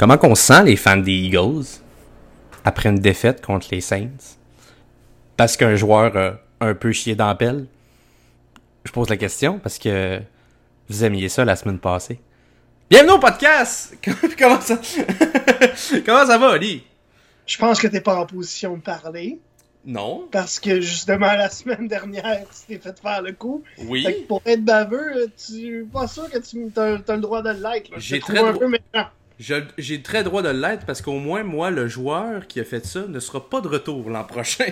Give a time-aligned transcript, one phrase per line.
[0.00, 1.66] Comment qu'on se sent, les fans des Eagles,
[2.64, 4.38] après une défaite contre les Saints?
[5.36, 7.66] Parce qu'un joueur a un peu chié dans la pelle?
[8.84, 10.18] Je pose la question parce que
[10.88, 12.18] vous aimiez ça la semaine passée.
[12.88, 13.94] Bienvenue au podcast!
[14.38, 14.80] Comment ça,
[16.06, 16.82] Comment ça va, Oli?
[17.44, 19.38] Je pense que t'es pas en position de parler.
[19.84, 20.28] Non.
[20.32, 23.62] Parce que justement, la semaine dernière, tu t'es fait faire le coup.
[23.84, 24.02] Oui.
[24.04, 27.60] Fait que pour être baveux, tu pas sûr que tu as, le droit de le
[27.60, 27.92] like.
[27.98, 28.66] J'ai très, un peu
[29.78, 33.06] j'ai très droit de l'être parce qu'au moins, moi, le joueur qui a fait ça
[33.08, 34.66] ne sera pas de retour l'an prochain.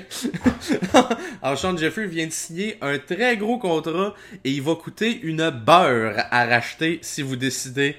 [1.43, 5.51] Alors, Sean Jeffrey vient de signer un très gros contrat et il va coûter une
[5.51, 7.97] beurre à racheter si vous décidez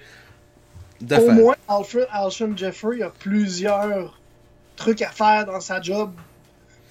[1.01, 4.19] de Au moins, Alfred Alshon Jeffrey a plusieurs
[4.75, 6.11] trucs à faire dans sa job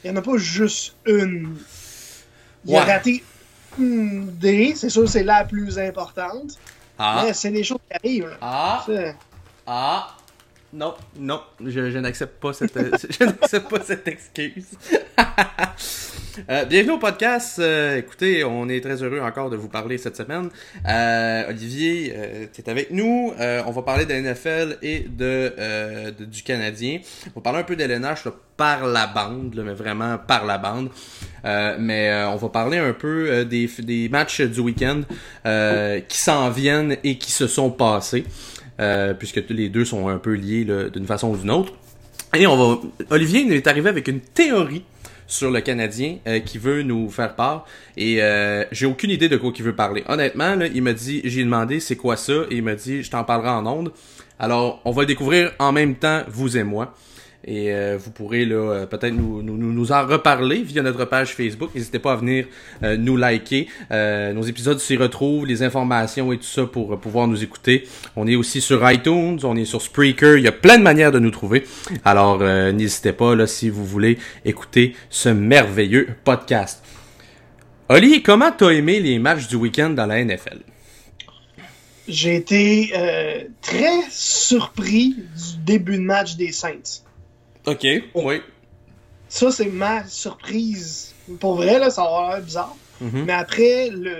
[0.04, 1.56] il n'y en a pas juste une.
[2.64, 3.24] Il a raté
[3.78, 6.58] une D, c'est sûr c'est la plus importante.
[6.98, 7.22] Ah.
[7.24, 8.36] Mais c'est des choses qui arrivent.
[8.40, 8.84] Ah.
[9.70, 10.14] Ah.
[10.72, 12.72] Non, non, je, n'accepte pas cette,
[13.20, 14.70] je n'accepte pas cette excuse.
[16.48, 17.58] Euh, bienvenue au podcast.
[17.58, 20.50] Euh, écoutez, on est très heureux encore de vous parler cette semaine.
[20.88, 22.14] Euh, Olivier,
[22.54, 23.32] tu es avec nous.
[23.36, 27.00] on va parler de NFL et de, du Canadien.
[27.34, 30.90] On va parler un peu d'LNH par la bande, mais vraiment par la bande.
[31.42, 35.00] mais on va parler un peu des, des matchs du week-end
[36.08, 38.24] qui s'en viennent et qui se sont passés.
[39.18, 41.72] Puisque tous les deux sont un peu liés d'une façon ou d'une autre.
[42.36, 42.80] Et on va.
[43.10, 44.84] Olivier est arrivé avec une théorie
[45.28, 47.66] sur le Canadien euh, qui veut nous faire part.
[47.96, 50.02] Et euh, j'ai aucune idée de quoi il veut parler.
[50.08, 53.10] Honnêtement, là, il m'a dit, j'ai demandé c'est quoi ça, et il m'a dit je
[53.10, 53.92] t'en parlerai en ondes.
[54.38, 56.94] Alors, on va le découvrir en même temps, vous et moi.
[57.50, 61.70] Et euh, vous pourrez euh, peut-être nous, en reparler via notre page Facebook.
[61.74, 62.44] N'hésitez pas à venir
[62.82, 63.68] euh, nous liker.
[63.90, 67.88] nos épisodes s'y retrouvent, les informations et tout ça pour pouvoir nous écouter.
[68.16, 70.36] On est aussi sur iTunes, on est sur Spreaker.
[70.36, 71.64] Il y a plein de manières de nous trouver.
[72.04, 76.84] Alors n'hésitez pas si vous voulez écouter ce merveilleux podcast.
[77.88, 80.58] Oli, comment t'as aimé les matchs du week-end dans la NFL?
[82.08, 82.92] J'ai été
[83.62, 87.07] très surpris du début de match des Saints.
[87.68, 88.42] Ok, oui.
[89.28, 91.14] Ça, c'est ma surprise.
[91.40, 92.76] Pour vrai, là, ça va l'air bizarre.
[93.00, 93.24] Mhm.
[93.26, 94.16] Mais après, le,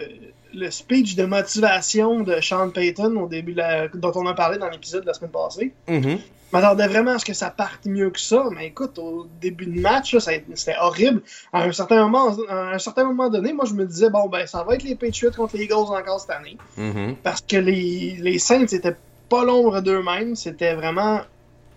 [0.55, 3.57] le, speech de motivation de Sean Payton au début
[3.95, 6.17] dont on a parlé dans l'épisode de la semaine passée, mm
[6.53, 8.45] m'attendais vraiment à ce que ça parte mieux que ça.
[8.55, 11.23] Mais écoute, au début de match, c'était horrible.
[11.53, 14.47] À un, certain moment, à un certain moment donné, moi, je me disais, bon, ben,
[14.47, 16.57] ça va être les Patriots contre les Eagles encore cette année.
[16.77, 17.17] Mhm.
[17.23, 18.97] Parce que les, les Saints étaient
[19.29, 20.37] pas l'ombre d'eux-mêmes.
[20.37, 21.21] C'était vraiment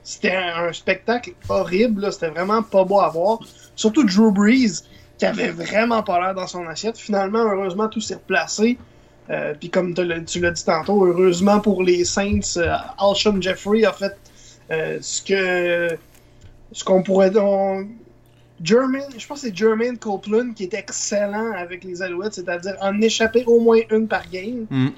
[0.03, 3.39] c'était un, spectacle horrible, c'était vraiment pas beau à voir.
[3.75, 4.84] Surtout Drew Brees,
[5.17, 6.97] qui avait vraiment pas l'air dans son assiette.
[6.97, 8.78] Finalement, heureusement, tout s'est replacé.
[9.29, 13.94] Euh, Puis comme tu l'as dit tantôt, heureusement pour les Saints, euh, Alshon Jeffrey a
[13.94, 14.17] fait
[14.72, 15.97] euh, ce que
[16.72, 17.88] ce qu'on pourrait on,
[18.63, 23.00] German, je pense que c'est Jermaine Copeland qui est excellent avec les Alouettes, c'est-à-dire en
[23.01, 24.66] échapper au moins une par game.
[24.69, 24.89] Mm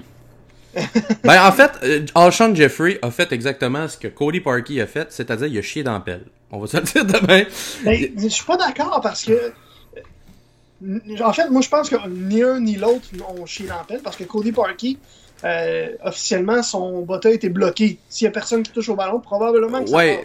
[1.24, 5.12] ben, en fait, euh, Alshon Jeffrey a fait exactement ce que Cody Parkey a fait,
[5.12, 6.24] c'est-à-dire il a chié dans la pelle.
[6.50, 7.44] On va se le dire demain.
[7.84, 9.32] Ben, je suis pas d'accord parce que.
[9.32, 13.84] Euh, en fait, moi je pense que ni un ni l'autre ont chié dans la
[13.84, 14.96] pelle parce que Cody Parkey,
[15.44, 17.98] euh, officiellement, son bottin a été bloqué.
[18.08, 20.22] S'il y a personne qui touche au ballon, probablement que ça ouais,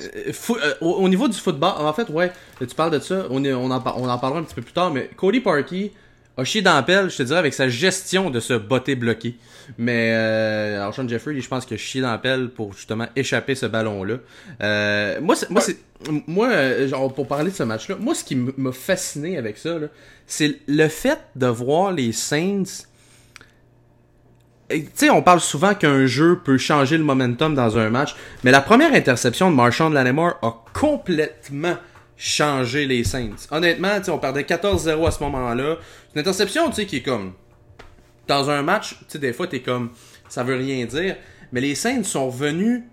[0.82, 4.10] au, niveau du football, en fait, ouais, tu parles de ça, on, on, en, on
[4.10, 5.92] en parlera un petit peu plus tard, mais Cody Parkey
[6.76, 9.38] la pelle, je te dirais, avec sa gestion de ce botté bloqué.
[9.78, 14.16] Mais euh, Sean Jeffrey, je pense dans la pelle pour justement échapper ce ballon-là.
[14.62, 15.78] Euh, moi, moi, c'est,
[16.28, 19.78] moi, euh, genre pour parler de ce match-là, moi, ce qui m'a fasciné avec ça,
[20.26, 22.86] c'est le fait de voir les Saints.
[24.70, 28.52] Tu sais, on parle souvent qu'un jeu peut changer le momentum dans un match, mais
[28.52, 31.76] la première interception de Marchand Lattimore a complètement
[32.20, 33.48] changé les Saints.
[33.50, 35.78] Honnêtement, on perdait 14-0 à ce moment-là.
[36.14, 37.34] Une interception, tu sais, qui est comme
[38.28, 39.90] dans un match, tu sais, des fois, t'es comme,
[40.28, 41.16] ça veut rien dire.
[41.52, 42.84] Mais les Saints sont venus,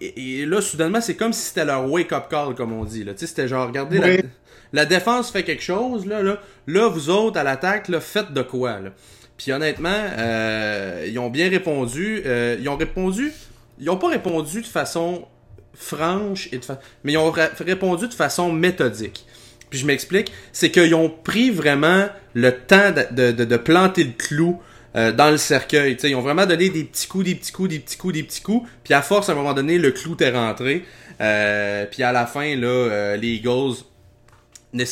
[0.00, 3.04] et, là, soudainement, c'est comme si c'était leur wake-up call, comme on dit.
[3.04, 4.24] Tu sais, c'était genre, regardez,
[4.72, 8.42] la, défense fait quelque chose, là, là, là vous autres, à l'attaque, là, faites de
[8.42, 8.90] quoi, là.
[9.36, 12.22] Puis honnêtement, euh, ils ont bien répondu.
[12.24, 13.32] Euh, ils ont répondu,
[13.80, 15.26] ils ont pas répondu de façon
[15.74, 16.64] franche, et de
[17.04, 19.26] mais ils ont répondu de façon méthodique.
[19.70, 24.12] Puis je m'explique, c'est qu'ils ont pris vraiment le temps de, de, de planter le
[24.12, 24.60] clou
[24.94, 25.96] euh, dans le cercueil.
[26.02, 28.42] ils ont vraiment donné des petits coups, des petits coups, des petits coups, des petits
[28.42, 28.68] coups.
[28.84, 30.84] Puis à force, à un moment donné, le clou t'est rentré.
[31.22, 33.76] Euh, puis à la fin, là, euh, les Eagles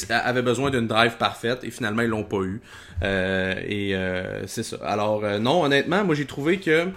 [0.08, 2.62] avaient besoin d'une drive parfaite et finalement, ils l'ont pas eu.
[3.02, 3.94] et
[4.46, 4.76] c'est ça.
[4.82, 6.88] Alors non, honnêtement, moi j'ai trouvé que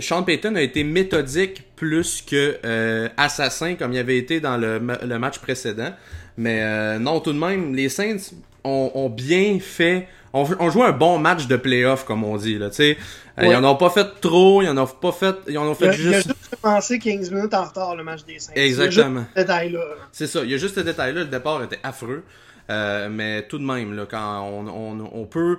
[0.00, 4.80] Sean Payton a été méthodique plus que euh, assassin comme il avait été dans le,
[4.80, 5.92] ma- le match précédent.
[6.36, 8.16] Mais euh, non, tout de même, les Saints
[8.64, 10.06] ont, ont bien fait.
[10.32, 12.58] On, on joue un bon match de playoff, comme on dit.
[12.58, 12.70] Là.
[12.78, 12.94] Euh,
[13.40, 13.50] Ouais.
[13.50, 15.36] Ils en ont pas fait trop, ils en ont pas fait.
[15.46, 16.26] Ils en ont Il a, fait il a juste.
[16.28, 18.52] juste commencé 15 minutes en retard le match des Saints.
[18.56, 19.20] Exactement.
[19.20, 19.78] C'est juste ce détail-là.
[19.78, 19.94] là.
[20.10, 22.24] C'est ça, il y a juste ce détail-là, le départ était affreux.
[22.68, 25.58] Euh, mais tout de même, là, quand on, on, on peut.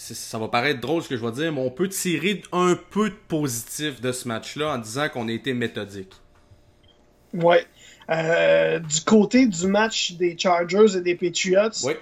[0.00, 3.10] Ça va paraître drôle ce que je vais dire, mais on peut tirer un peu
[3.10, 6.12] de positif de ce match-là en disant qu'on a été méthodique.
[7.34, 7.66] Ouais.
[8.08, 11.94] Euh, du côté du match des Chargers et des Patriots, Oui.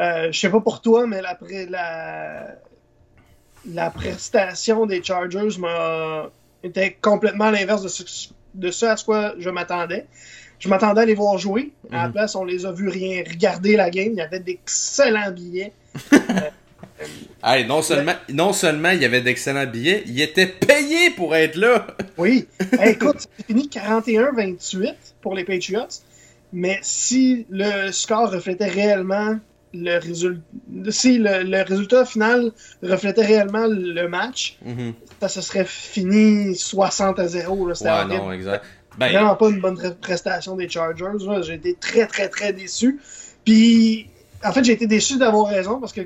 [0.00, 1.38] euh, je sais pas pour toi, mais la,
[1.70, 2.46] la,
[3.70, 6.30] la prestation des Chargers m'a
[6.64, 10.06] était complètement l'inverse de ce, de ce à quoi je m'attendais.
[10.58, 11.72] Je m'attendais à les voir jouer.
[11.92, 12.12] À la Mhm.
[12.14, 14.08] place, on les a vus rien regarder la game.
[14.12, 15.72] Il y avait d'excellents billets.
[17.42, 21.56] Hey, non seulement, non seulement il y avait d'excellents billets, il était payé pour être
[21.56, 21.86] là.
[22.16, 22.46] Oui.
[22.78, 25.88] Hey, écoute, c'est fini 41-28 pour les Patriots.
[26.52, 29.38] Mais si le score reflétait réellement
[29.72, 30.40] le résultat,
[30.90, 32.52] si le, le résultat final
[32.82, 34.56] reflétait réellement le match,
[35.20, 37.66] ça se serait fini 60 à 0.
[37.68, 37.74] là.
[37.74, 38.14] C'était Ouais, horrible.
[38.14, 38.64] non, exact.
[38.96, 41.06] Ben, Vraiment pas une bonne re- prestation des Chargers.
[41.42, 43.00] J'ai été très, très, très déçu.
[43.44, 44.06] Puis,
[44.44, 46.02] en fait, j'ai été déçu d'avoir raison parce que,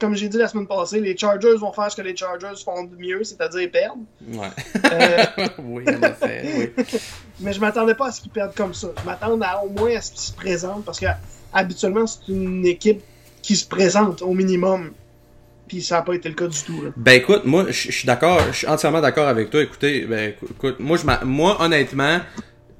[0.00, 2.84] comme j'ai dit la semaine passée, les Chargers vont faire ce que les Chargers font
[2.84, 3.98] de mieux, c'est-à-dire perdre.
[4.28, 4.48] ouais.
[4.92, 6.84] Euh, oui, en effet, oui.
[7.40, 8.88] mais je m'attendais pas à ce qu'ils perdent comme ça.
[9.00, 11.06] Je m'attendais à, au moins à ce qu'ils se présentent parce que
[11.52, 13.02] habituellement, c'est une équipe
[13.42, 14.92] qui se présente au minimum.
[15.68, 16.82] Puis ça n'a pas été le cas du tout.
[16.82, 16.90] Là.
[16.96, 19.62] Ben écoute, moi je suis d'accord, je suis entièrement d'accord avec toi.
[19.62, 22.20] Écoutez, ben écou- écoute, moi moi honnêtement,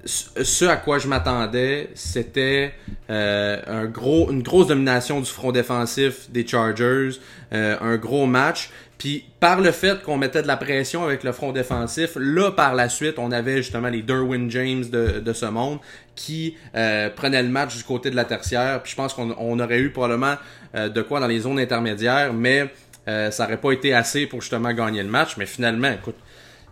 [0.06, 2.74] ce à quoi je m'attendais, c'était
[3.10, 7.10] euh, un gros, une grosse domination du front défensif des Chargers,
[7.52, 8.70] euh, un gros match.
[8.98, 12.74] Puis par le fait qu'on mettait de la pression avec le front défensif, là par
[12.74, 15.78] la suite, on avait justement les Derwin James de, ce monde
[16.14, 18.82] qui euh, prenaient le match du côté de la tertiaire.
[18.82, 20.36] Puis je pense qu'on on aurait eu probablement
[20.74, 22.70] euh, de quoi dans les zones intermédiaires, mais
[23.06, 25.36] ça aurait pas été assez pour justement gagner le match.
[25.36, 26.16] Mais finalement, écoute,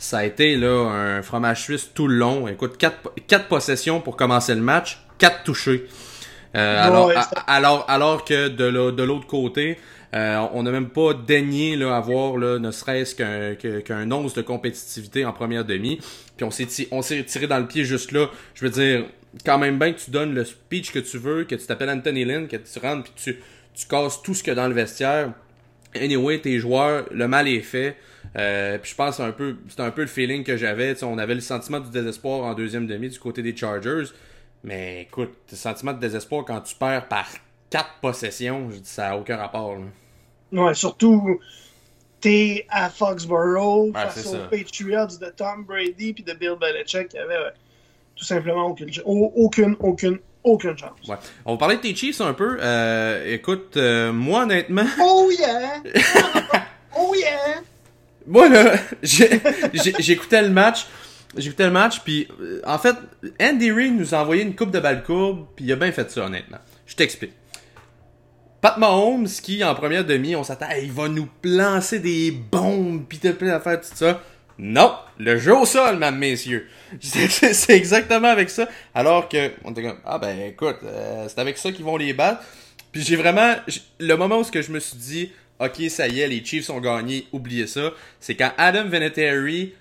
[0.03, 2.49] ça a été là un fromage suisse tout le long.
[2.49, 5.87] Écoute, quatre, quatre possessions pour commencer le match, quatre touchés.
[6.55, 9.79] Euh, alors, Ouais, a- ça- alors, alors que de de l'autre côté,
[10.15, 14.35] euh, on n'a même pas daigné là, avoir là, ne serait-ce qu'un que- qu'un once
[14.35, 15.99] de compétitivité en première demi.
[16.37, 18.27] Puis on s'est ti- on s'est tiré dans le pied juste là.
[18.55, 19.07] Je veux dire,
[19.47, 22.25] quand même bien que tu donnes le speech que tu veux, que tu t'appelles Anthony
[22.27, 23.41] Lynn, que tu rentres puis tu,
[23.75, 25.31] tu casses tout ce qu'il y a dans le vestiaire.
[25.95, 27.97] Anyway, tes joueurs, le mal est fait.
[28.37, 31.03] Euh, puis je pense un peu, c'était un peu le feeling que j'avais.
[31.05, 34.05] On avait le sentiment du désespoir en deuxième demi du côté des Chargers.
[34.65, 37.27] Mais écoute, le sentiment de désespoir quand tu perds par
[37.69, 39.75] quatre possessions, je dis ça n'a aucun rapport.
[39.77, 40.63] là.
[40.65, 41.41] Ouais, surtout,
[42.21, 44.49] t'es à Foxborough Ouais, face aux ça.
[44.51, 47.35] Patriots de Tom Brady puis de Bill Belichick qui avait
[48.15, 51.09] tout simplement aucune, au- aucune, aucune, aucune chance.
[51.09, 51.17] Ouais.
[51.47, 52.59] On va parler de tes Chiefs un peu.
[52.61, 55.83] Euh, écoute, euh, moi honnêtement, Oh yeah!
[56.97, 57.63] oh yeah!
[58.27, 60.87] Moi là, j'écoutais le match.
[61.35, 62.95] J'écoutais le match, puis euh, en fait,
[63.41, 66.11] Andy Reid nous a envoyé une coupe de balles courbes, puis il a bien fait
[66.11, 66.59] ça, honnêtement.
[66.85, 67.33] Je t'explique.
[68.61, 73.33] Pat Mahomes, qui en première demi, on s'attend, il va nous lancer des bombes, t'as
[73.33, 74.21] plein d'affaires, tout ça.
[74.59, 76.69] Non, le jeu au sol, mesdames, messieurs.
[77.01, 78.69] C'est exactement avec ça.
[78.95, 82.13] Alors que, on était comme, ah ben écoute, euh, c'est avec ça qu'ils vont les
[82.13, 82.45] battre.
[82.93, 83.55] Puis j'ai vraiment,
[83.99, 86.71] le moment où ce que je me suis dit, ok, ça y est, les Chiefs
[86.71, 89.75] ont gagné, oubliez ça, c'est quand Adam Vinatieri,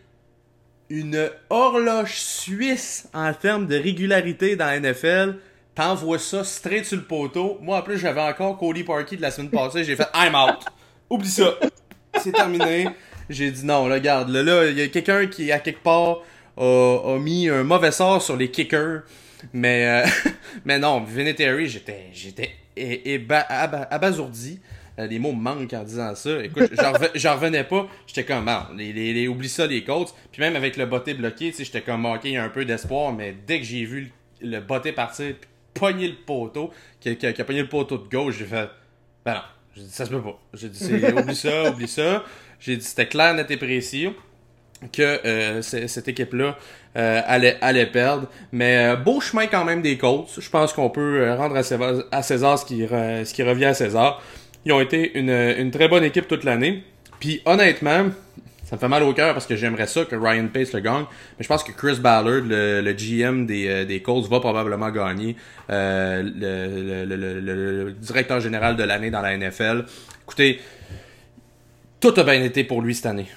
[0.90, 5.38] une horloge suisse en termes de régularité dans la NFL,
[5.74, 7.58] t'envoies ça straight sur le poteau.
[7.62, 10.66] Moi, en plus, j'avais encore Cody Parkey de la semaine passée, j'ai fait I'm out.
[11.10, 11.58] Oublie ça.
[12.22, 12.88] C'est terminé.
[13.30, 16.18] J'ai dit non, regarde, là, là, il y a quelqu'un qui, à quelque part,
[16.58, 19.04] a, mis un mauvais sort sur les kickers.
[19.54, 20.10] Mais, euh,
[20.66, 22.51] mais non, Vinatieri, j'étais, j'étais
[23.90, 24.60] abasourdi.
[25.00, 26.43] Euh, les mots me manquent en disant ça.
[26.43, 27.88] Écoute, j'en reven- j'en revenais pas.
[28.07, 30.10] J'étais comme, bon, les, les, les- oublie ça, les coachs.
[30.31, 32.50] Puis même avec le botté bloqué, tu sais, j'étais comme, ok, il y a un
[32.50, 33.13] peu d'espoir.
[33.13, 37.33] Mais dès que j'ai vu le, le botté partir, puis pogner le poteau, qui, qui,
[37.33, 38.69] qui a pogné le poteau de gauche, j'ai fait,
[39.25, 39.41] ben non.
[39.75, 40.38] J'ai dit, ça se peut pas.
[40.53, 40.83] J'ai dit,
[41.17, 42.24] oublie ça, oublie ça.
[42.60, 44.10] J'ai dit, c'était clair, net et précis
[44.91, 46.57] que euh, cette équipe-là
[46.98, 48.27] euh, allait, allait perdre.
[48.51, 50.27] Mais euh, beau chemin quand même des Colts.
[50.39, 53.65] Je pense qu'on peut rendre à César, à César ce, qui, re- ce qui revient
[53.65, 54.21] à César.
[54.65, 56.84] Ils ont été une, une très bonne équipe toute l'année.
[57.20, 58.10] Puis honnêtement,
[58.63, 61.06] ça me fait mal au cœur parce que j'aimerais ça que Ryan Pace le gagne.
[61.38, 64.89] Mais je pense que Chris Ballard, le, le GM des, euh, des Colts, va probablement
[64.91, 65.36] gagner
[65.70, 67.39] euh, le, le-
[67.86, 69.86] le- directeur général de l'année dans la NFL.
[70.24, 70.60] Écoutez,
[72.00, 73.27] tout a bien été pour lui cette année.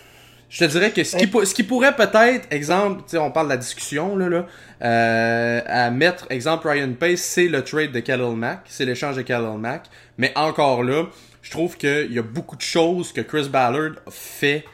[0.54, 3.56] Je te dirais que ce qui, ce qui pourrait peut-être, exemple, on parle de la
[3.56, 4.46] discussion, là, là
[4.82, 9.23] euh, à mettre, exemple, Ryan Pace, c'est le trade de Khalil Mack, c'est l'échange de
[9.23, 11.06] Khalil Mack, mais encore là,
[11.42, 14.64] je trouve qu'il y a beaucoup de choses que Chris Ballard fait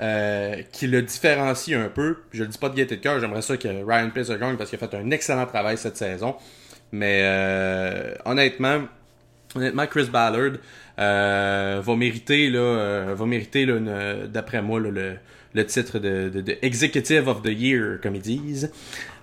[0.00, 2.16] euh, qui le différencie un peu.
[2.32, 4.70] Je le dis pas de gaieté de cœur, j'aimerais ça que Ryan Pace gagne parce
[4.70, 6.34] qu'il a fait un excellent travail cette saison.
[6.90, 8.80] Mais euh, honnêtement,
[9.54, 10.54] honnêtement, Chris Ballard
[11.00, 15.16] euh, va mériter là, euh, va mériter là, d'après moi le,
[15.54, 18.70] le titre de, de, de, Executive of the Year, comme ils disent.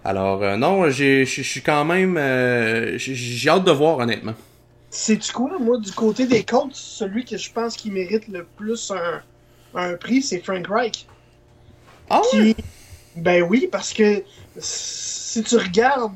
[0.03, 2.15] Alors euh, non, je suis quand même,
[2.97, 4.33] j'ai hâte de voir honnêtement.
[4.89, 8.91] C'est-tu quoi, moi, du côté des Colts, celui que je pense qui mérite le plus
[8.91, 9.21] un,
[9.75, 11.05] un prix, c'est Frank Reich.
[12.09, 12.55] Ah oui?
[13.17, 14.23] Ben oui, parce que
[14.57, 16.13] si tu regardes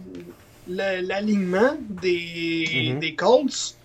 [0.67, 2.99] l'alignement des, mm-hmm.
[2.99, 3.75] des Colts,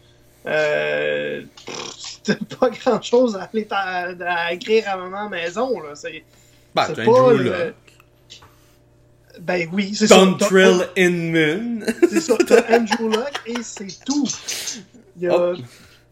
[0.47, 1.43] euh,
[2.59, 5.81] pas grand chose à, aller à, écrire à maman à maison.
[5.81, 5.95] Là.
[5.95, 6.25] C'est,
[6.75, 7.75] ben, c'est pas le...
[9.41, 10.17] Ben oui, c'est ça.
[10.17, 11.85] Dontrell Inman.
[12.09, 14.27] c'est ça, t'as Andrew Luck et c'est tout.
[15.17, 15.57] Il y a oh.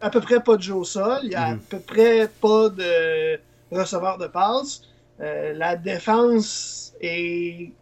[0.00, 1.58] à peu près pas de jeu au sol, il y a à mm-hmm.
[1.58, 3.38] peu près pas de
[3.70, 4.82] receveur de passe.
[5.20, 7.72] Euh, la défense est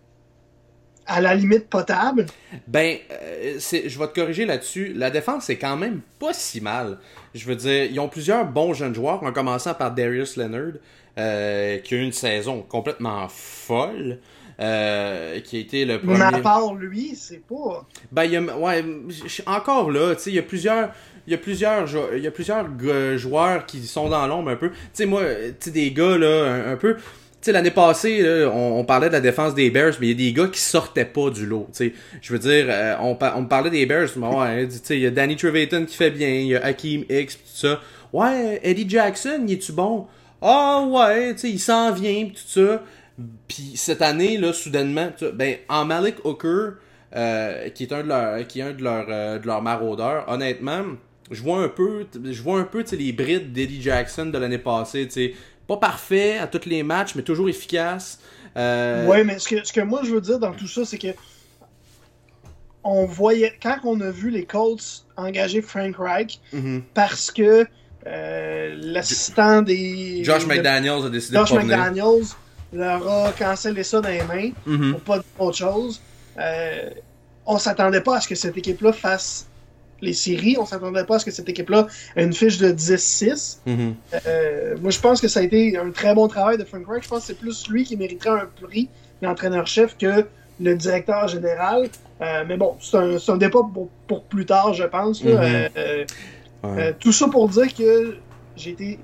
[1.06, 2.26] à la limite potable.
[2.66, 4.92] Ben, euh, je vais te corriger là-dessus.
[4.94, 6.98] La défense est quand même pas si mal.
[7.34, 10.74] Je veux dire, ils ont plusieurs bons jeunes joueurs, en commençant par Darius Leonard,
[11.18, 14.18] euh, qui a eu une saison complètement folle.
[14.60, 16.18] Euh, qui a été le premier.
[16.18, 17.86] Mais à part lui, c'est pas.
[18.12, 18.84] Ben, il y a, ouais,
[19.46, 20.90] encore là, tu sais, il y a plusieurs.
[21.26, 22.68] Il y a plusieurs, il y a plusieurs
[23.16, 24.70] joueurs qui sont dans l'ombre un peu.
[24.70, 26.96] Tu sais, moi, tu sais, des gars, là, un peu
[27.42, 30.32] sais, l'année passée, on, parlait de la défense des Bears, mais il y a des
[30.32, 31.68] gars qui sortaient pas du lot.
[32.20, 35.36] Je veux dire, euh, on, on parlait des Bears, mais ouais, il y a Danny
[35.36, 37.80] Trevathan qui fait bien, il y a Hakeem X, tout ça.
[38.12, 40.06] Ouais, Eddie Jackson, il est-tu bon?
[40.40, 42.82] Ah ouais, tu sais, il s'en vient, tout ça.
[43.48, 46.74] Puis cette année, là, soudainement, ben, en Malik Hooker,
[47.14, 50.24] euh, qui est un de leurs, qui est un de leurs, euh, de leurs maraudeurs,
[50.28, 50.82] honnêtement,
[51.30, 55.08] je vois un peu, je vois un peu, les brides d'Eddie Jackson de l'année passée,
[55.76, 58.20] pas parfait à tous les matchs, mais toujours efficace.
[58.56, 59.06] Euh...
[59.06, 61.08] Ouais, mais ce que, ce que moi je veux dire dans tout ça, c'est que
[62.84, 66.82] on voyait quand on a vu les Colts engager Frank Reich mhm.
[66.94, 67.66] parce que
[68.06, 72.24] euh, l'assistant des Josh McDaniels a décidé Josh de pas McDaniels
[72.72, 74.92] leur a cancellé ça dans les mains mhm.
[74.92, 76.00] pour pas dire autre chose.
[76.38, 76.90] Euh,
[77.46, 79.46] on s'attendait pas à ce que cette équipe-là fasse
[80.02, 80.56] les séries.
[80.58, 83.58] On s'attendait pas à ce que cette équipe-là ait une fiche de 10-6.
[83.66, 83.94] Mm-hmm.
[84.26, 87.04] Euh, moi, je pense que ça a été un très bon travail de Frank Reich.
[87.04, 88.88] Je pense que c'est plus lui qui mériterait un prix
[89.22, 90.26] d'entraîneur-chef que
[90.60, 91.88] le directeur général.
[92.20, 93.60] Euh, mais bon, c'est un, un, débat
[94.06, 95.24] pour, plus tard, je pense.
[95.24, 96.06] Mm-hmm.
[96.64, 98.18] Euh, tout ça pour dire que
[98.56, 98.98] j'ai été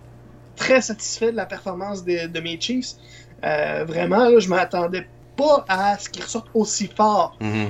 [0.57, 2.97] très satisfait de la performance de, mes Chiefs.
[3.43, 7.37] vraiment, là, je m'attendais pas à ce qu'ils ressortent aussi fort.
[7.41, 7.69] Mm-hmm.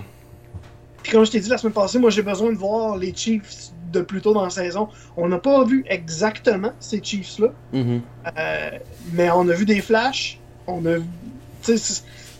[1.09, 3.71] Puis comme je t'ai dit la semaine passée, moi j'ai besoin de voir les Chiefs
[3.91, 4.89] de plus tôt dans la saison.
[5.17, 8.01] On n'a pas vu exactement ces Chiefs-là, mm-hmm.
[8.37, 8.71] euh,
[9.15, 10.39] mais on a vu des flashs.
[10.67, 10.99] On a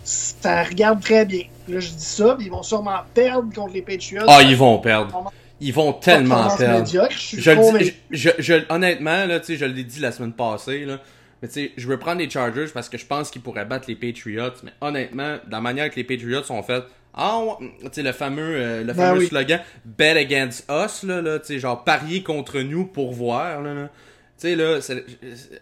[0.05, 1.45] ça regarde très bien.
[1.67, 4.27] Là, je dis ça, ils vont sûrement perdre contre les Patriots.
[4.29, 5.33] Ah, ils vont perdre.
[5.61, 6.87] Ils vont tellement perdre.
[6.87, 7.01] Je,
[7.39, 10.99] je, je, je, honnêtement, là, je l'ai dit la semaine passée, là,
[11.41, 14.53] mais je veux prendre les Chargers parce que je pense qu'ils pourraient battre les Patriots.
[14.63, 16.85] Mais honnêtement, de la manière que les Patriots sont faits,
[17.19, 21.39] ah ouais, sais, le fameux, euh, le ben fameux slogan Bet against us, là, là
[21.41, 23.75] tu sais, genre parier contre nous pour voir, là.
[23.75, 23.89] là.
[24.41, 24.79] Tu sais, là,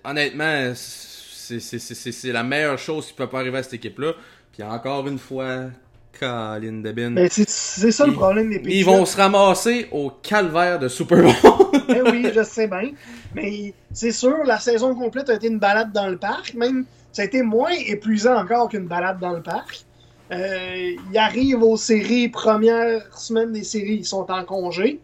[0.04, 4.12] honnêtement, c'est la meilleure chose qui peut pas arriver à cette équipe-là.
[4.52, 5.70] Puis encore une fois,
[6.18, 7.10] Colin Debin.
[7.10, 11.32] Mais c'est ça le problème des Ils vont se ramasser au calvaire de Super Bowl.
[11.88, 12.90] eh oui, je sais bien.
[13.34, 16.54] Mais c'est sûr, la saison complète a été une balade dans le parc.
[16.54, 19.84] Même, ça a été moins épuisant encore qu'une balade dans le parc.
[20.32, 25.00] Euh, ils arrivent aux séries, première semaine des séries, ils sont en congé.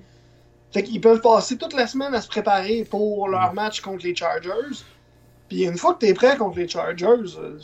[0.72, 4.16] Fait qu'ils peuvent passer toute la semaine à se préparer pour leur match contre les
[4.16, 4.84] Chargers.
[5.48, 7.58] Puis une fois que tu es prêt contre les Chargers, euh,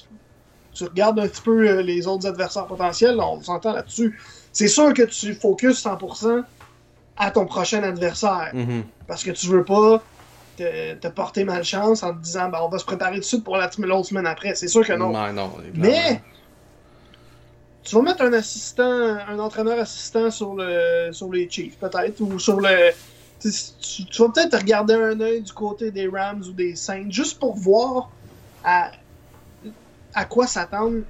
[0.73, 4.21] tu regardes un petit peu euh, les autres adversaires potentiels, on s'entend là-dessus.
[4.53, 6.45] C'est sûr que tu focuses 100%
[7.17, 8.53] à ton prochain adversaire.
[8.55, 8.83] Mm-hmm.
[9.07, 10.03] Parce que tu veux pas
[10.57, 13.45] te, te, porter malchance en te disant ben, on va se préparer tout de suite
[13.45, 14.55] pour l'autre semaine après.
[14.55, 15.11] C'est sûr que non.
[15.33, 16.21] non Mais
[17.85, 22.38] tu vas mettre un assistant, un entraîneur assistant sur le sur les Chiefs, peut-être, ou
[22.38, 22.90] sur le.
[23.40, 23.49] Tu,
[24.18, 28.11] vas peut-être regarder un œil du côté des Rams ou des Saints, juste pour voir
[28.64, 28.90] à,
[30.12, 31.02] à quoi s'attendre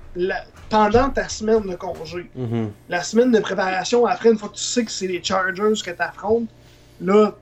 [0.69, 2.31] pendant ta semaine de congé.
[2.39, 2.69] Mm-hmm.
[2.91, 5.91] La semaine de préparation, après, une fois que tu sais que c'est les Chargers que
[5.91, 6.49] tu affrontes,
[7.01, 7.35] là,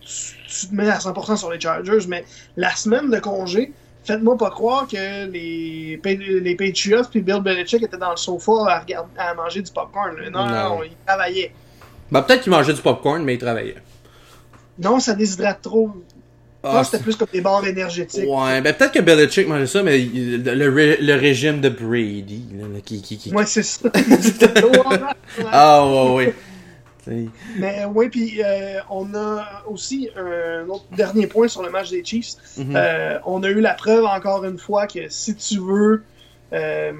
[0.00, 2.24] tu, tu, te mets à 100% sur les Chargers, mais
[2.56, 3.72] la semaine de congé,
[4.04, 8.80] faites-moi pas croire que les, les Patriots puis Bill Belichick étaient dans le sofa à,
[8.80, 10.16] regarder, à manger du popcorn.
[10.30, 11.52] Non, non, non, ils travaillaient.
[12.10, 13.82] Ben, peut-être qu'ils mangeaient du popcorn, mais ils travaillaient.
[14.78, 15.90] Non, ça déshydrate trop.
[16.64, 18.28] Ah, c'était plus comme des barres énergétiques.
[18.28, 23.02] Ouais, ben peut-être que Belichick mangeait ça, mais le, le régime de Brady, là, qui,
[23.02, 23.32] qui, qui...
[23.34, 23.90] Ouais, c'est ça.
[25.50, 26.34] ah, ouais, ouais.
[27.58, 32.04] Mais oui, puis euh, on a aussi un autre dernier point sur le match des
[32.04, 32.36] Chiefs.
[32.56, 32.74] Mhm.
[32.76, 36.04] euh, on a eu la preuve encore une fois que si tu veux,
[36.52, 36.92] euh,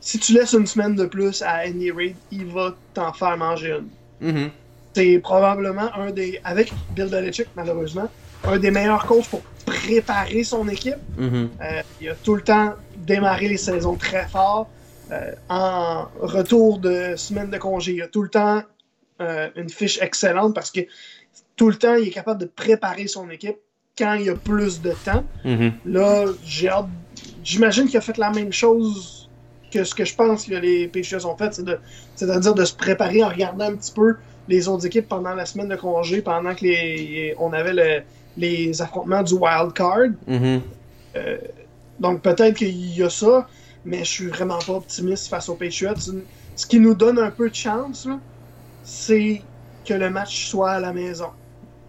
[0.00, 3.78] si tu laisses une semaine de plus à Andy Reid, il va t'en faire manger
[4.20, 4.32] une.
[4.32, 4.50] Mhm.
[4.94, 8.10] C'est probablement un des, avec Bill Belichick malheureusement,
[8.44, 10.96] un des meilleurs coachs pour préparer son équipe.
[11.16, 11.50] Mhm.
[11.60, 14.68] Euh, il a tout le temps démarré les saisons très fort.
[15.10, 18.62] Euh, en retour de semaine de congé, il a tout le temps
[19.20, 20.80] euh, une fiche excellente parce que
[21.56, 23.58] tout le temps, il est capable de préparer son équipe
[23.96, 25.24] quand il y a plus de temps.
[25.44, 25.72] Mhm.
[25.84, 26.88] Là, j'ai hâte.
[27.42, 29.30] J'imagine qu'il a fait la même chose
[29.70, 31.78] que ce que je pense que les Patriots ont fait, de-
[32.14, 34.16] c'est-à-dire de se préparer en regardant un petit peu
[34.48, 38.02] les autres équipes pendant la semaine de congé, pendant que les, on avait le-
[38.36, 40.08] les affrontements du wild card.
[40.26, 40.62] Mhm.
[41.98, 43.48] Donc peut-être qu'il y a ça,
[43.84, 45.94] mais je suis vraiment pas optimiste face aux Patriots.
[46.54, 48.20] Ce qui nous donne un peu de chance, là,
[48.82, 49.42] c'est
[49.84, 51.28] que le match soit à la maison.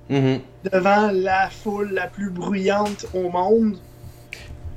[0.10, 0.40] Mhm.
[0.72, 3.78] Devant la foule la plus bruyante au monde,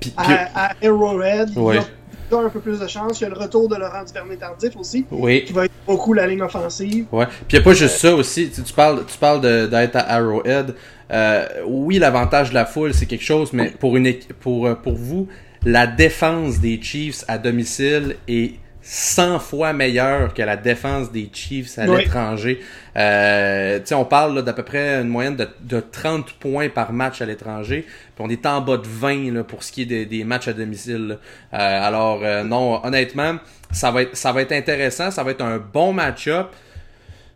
[0.00, 1.76] Puis- puis- à, à Arrowhead, il Ouais.
[1.76, 1.84] y a
[2.28, 3.20] il y a un peu plus de chance.
[3.20, 5.44] Il y a le retour de Laurent Duvernay-Tardif aussi, oui.
[5.44, 7.06] qui va être beaucoup la ligne offensive.
[7.12, 7.26] Ouais.
[7.46, 8.50] Puis y a pas juste ça aussi.
[8.50, 10.74] Tu, tu parles, tu parles d'être à Arrowhead.
[11.12, 14.94] Euh, oui, l'avantage de la foule, c'est quelque chose, mais pour une pour euh, pour
[14.96, 15.28] vous,
[15.64, 18.54] la défense des Chiefs à domicile est
[18.88, 22.02] 100 fois meilleure que la défense des Chiefs à Oui.
[22.02, 22.60] l'étranger.
[22.96, 27.26] Euh, on parle d'à peu près une moyenne de, de 30 points par match à
[27.26, 27.84] l'étranger.
[27.84, 30.46] Puis on est en bas de 20 là, pour ce qui est des, des matchs
[30.46, 31.18] à domicile.
[31.52, 33.38] Euh, alors euh, non, honnêtement,
[33.72, 36.50] ça va être ça va être intéressant, ça va être un bon match-up.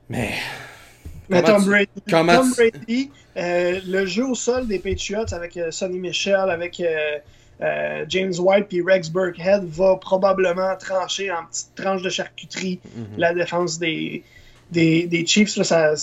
[0.08, 0.30] Mais
[1.28, 5.72] Mais Tom tu- Brady, Tom Brady euh, le jeu au sol des Patriots avec euh,
[5.72, 6.80] Sonny Michel, avec
[7.62, 13.04] euh, James White puis Rex Burkhead va probablement trancher en petites tranches de charcuterie Mhm.
[13.18, 14.22] la défense des,
[14.70, 15.56] des, des Chiefs.
[15.56, 15.94] Là, ça,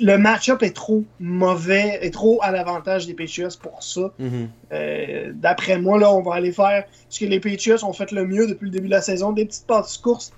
[0.00, 4.12] le match-up est trop mauvais, est trop à l'avantage des Patriots pour ça.
[4.18, 4.48] Mhm.
[4.72, 8.24] Euh, D'après moi, là, on va aller faire ce que les Patriots ont fait le
[8.26, 10.32] mieux depuis le début de la saison, des petites passes courtes,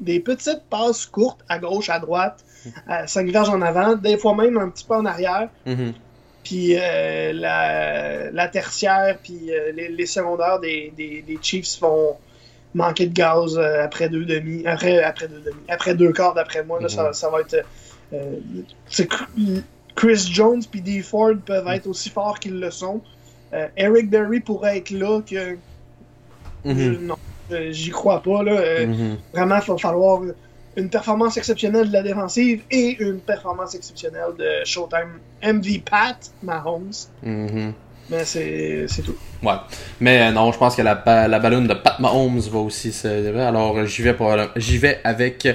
[0.00, 2.44] des petites passes courtes à gauche, à droite,
[2.88, 5.48] à 5 verges en avant, des fois même un petit peu en arrière.
[5.66, 5.92] Mhm.
[6.42, 12.16] Puis euh, la, la tertiaire, puis euh, les, les secondaires des, des, des Chiefs vont
[12.74, 16.64] manquer de gaz euh, après deux demi, après, après deux demi, après deux quarts d'après
[16.64, 16.78] moi.
[16.80, 16.90] Là, Mhm.
[16.90, 17.64] ça, ça va être.
[18.12, 18.36] euh,
[19.96, 23.02] Chris Jones puis Dee Ford peuvent être aussi forts qu'ils le sont.
[23.76, 25.58] Eric Berry pourrait être là que
[26.64, 26.98] Mhm.
[27.06, 27.16] non,
[27.70, 28.86] j'y crois pas là.
[28.86, 29.18] Mhm.
[29.32, 30.22] Vraiment, il va falloir
[30.76, 36.92] une performance exceptionnelle de la défensive et une performance exceptionnelle de Showtime MV Pat Mahomes.
[37.22, 37.74] Mhm.
[38.10, 39.14] Mais c'est tout.
[39.42, 39.52] Ouais.
[40.00, 43.36] Mais euh, non, je pense que la, la ballonne de Pat Mahomes va aussi se
[43.38, 45.46] Alors j'y vais pour vais avec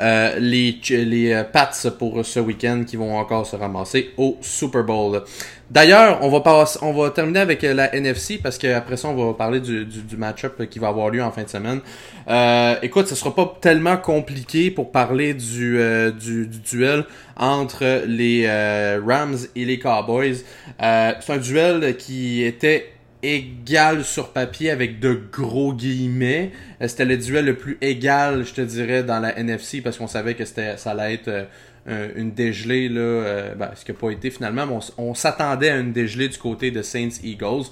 [0.00, 4.84] euh, les les euh, Pats pour ce week-end qui vont encore se ramasser au Super
[4.84, 5.22] Bowl.
[5.70, 9.60] D'ailleurs, on va terminer avec euh, la NFC parce que après ça on va parler
[9.60, 11.80] du, match-up qui va avoir lieu en fin de semaine.
[12.28, 17.04] Euh, écoute, ce sera pas tellement compliqué pour parler du, euh, du, du duel
[17.36, 20.38] entre les euh, Rams et les Cowboys.
[20.80, 26.50] C'est un duel qui était égal sur papier avec de gros guillemets.
[26.86, 30.34] C'était le duel le plus égal, je te dirais, dans la NFC parce qu'on savait
[30.34, 31.46] que ça allait être
[31.88, 35.14] euh, un- une dégelée là, euh, ben, ce qui n'a pas été finalement, mais on,
[35.14, 37.64] s'attendait à une dégelée du côté de Saints Eagles.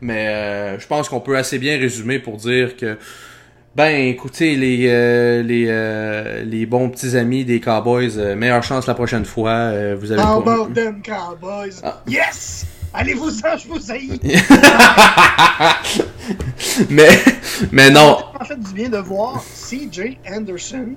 [0.00, 2.96] Mais euh, je pense qu'on peut assez bien résumer pour dire que
[3.76, 8.86] ben écoutez les euh, les euh, les bons petits amis des Cowboys, euh, meilleure chance
[8.86, 9.94] la prochaine fois.
[9.94, 11.80] vous avez pas- them Cowboys?
[11.84, 12.02] Ah.
[12.08, 12.66] Yes!
[12.92, 14.18] Allez-vous-en, je vous haïs!
[16.90, 17.08] mais
[17.72, 18.18] mais non.
[18.40, 20.94] En fait, du bien de voir CJ Anderson,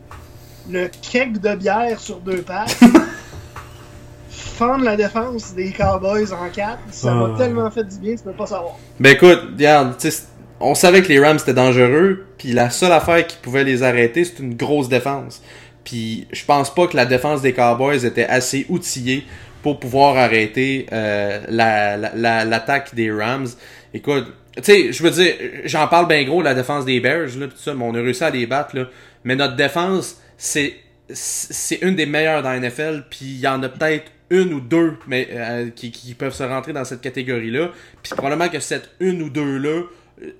[0.69, 2.77] le keg de bière sur deux pattes,
[4.29, 6.79] fendre la défense des Cowboys en quatre.
[6.91, 7.37] Ça m'a Ah.
[7.37, 8.77] tellement fait du bien, tu peux pas savoir.
[8.99, 10.23] Ben écoute, regarde, tu sais,
[10.59, 14.23] on savait que les Rams étaient dangereux, puis la seule affaire qui pouvait les arrêter,
[14.23, 15.41] c'est une grosse défense.
[15.83, 19.25] Puis je pense pas que la défense des Cowboys était assez outillée
[19.61, 23.47] pour pouvoir arrêter euh, la- la- la- l'attaque des Rams.
[23.93, 24.25] Écoute,
[24.57, 25.33] tu sais, je veux dire,
[25.65, 27.97] j'en parle bien gros, la défense des Bears, là, pis tout ça, mais on a
[28.01, 28.85] réussi à les battre, là.
[29.23, 30.75] Mais notre défense, c'est
[31.09, 34.61] c'est une des meilleures dans la NFL, puis il y en a peut-être une ou
[34.61, 37.71] deux mais, euh, qui, qui peuvent se rentrer dans cette catégorie-là.
[38.01, 39.83] Puis probablement que cette une ou deux-là,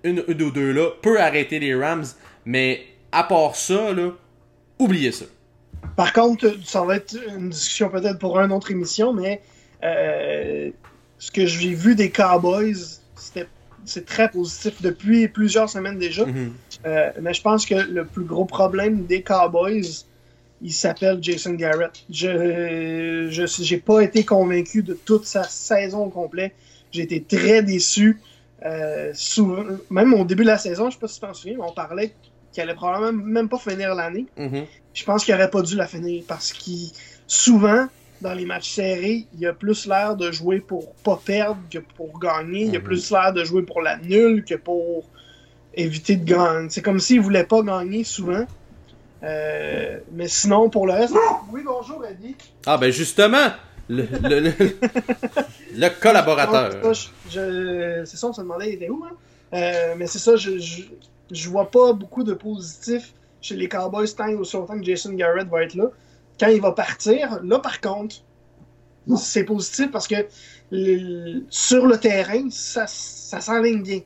[0.03, 2.05] une, une ou deux-là peut arrêter les Rams.
[2.45, 4.11] Mais à part ça, là,
[4.79, 5.25] oubliez ça.
[5.95, 9.41] Par contre, ça va être une discussion peut-être pour une autre émission, mais
[9.83, 10.71] euh,
[11.19, 13.47] ce que j'ai vu des Cowboys, c'était
[13.85, 16.25] c'est très positif depuis plusieurs semaines déjà.
[16.25, 16.53] Mhm.
[16.85, 20.05] Euh, mais je pense que le plus gros problème des Cowboys,
[20.61, 21.91] il s'appelle Jason Garrett.
[22.09, 26.53] Je je j'ai pas été convaincu de toute sa saison au complet.
[26.91, 28.19] J'ai été très déçu.
[28.65, 31.57] Euh, souvent, même au début de la saison, je sais pas si tu t'en souviens,
[31.57, 32.13] mais on parlait
[32.51, 34.25] qu'il allait probablement même pas finir l'année.
[34.37, 34.63] Mhm.
[34.93, 36.91] Je pense qu'il aurait pas dû la finir parce qu'il
[37.27, 37.87] souvent
[38.21, 42.17] dans les matchs serrés, il a plus l'air de jouer pour pas perdre que pour
[42.19, 42.65] gagner.
[42.65, 42.85] Il a Mhm.
[42.85, 45.03] plus l'air de jouer pour la nulle que pour
[45.73, 46.67] éviter de gagner.
[46.69, 48.45] C'est comme s'il voulait pas gagner souvent.
[49.23, 51.15] Euh, mais sinon, pour le reste.
[51.51, 52.35] Oui, bonjour, Eddie.
[52.65, 53.47] Ah ben justement,
[53.87, 54.53] le, le, le,
[55.75, 56.95] le collaborateur.
[58.05, 59.15] C'est ça, on se demandait, il était où, hein?
[59.53, 60.81] Euh, mais c'est ça, je, je,
[61.31, 65.47] je vois pas beaucoup de positifs chez les Cowboys tant aussi longtemps que Jason Garrett
[65.47, 65.85] va être là.
[66.39, 68.15] Quand il va partir, là, par contre,
[69.17, 70.15] c'est positif parce que
[70.71, 73.99] le- sur le terrain, ça, ça s'enligne bien.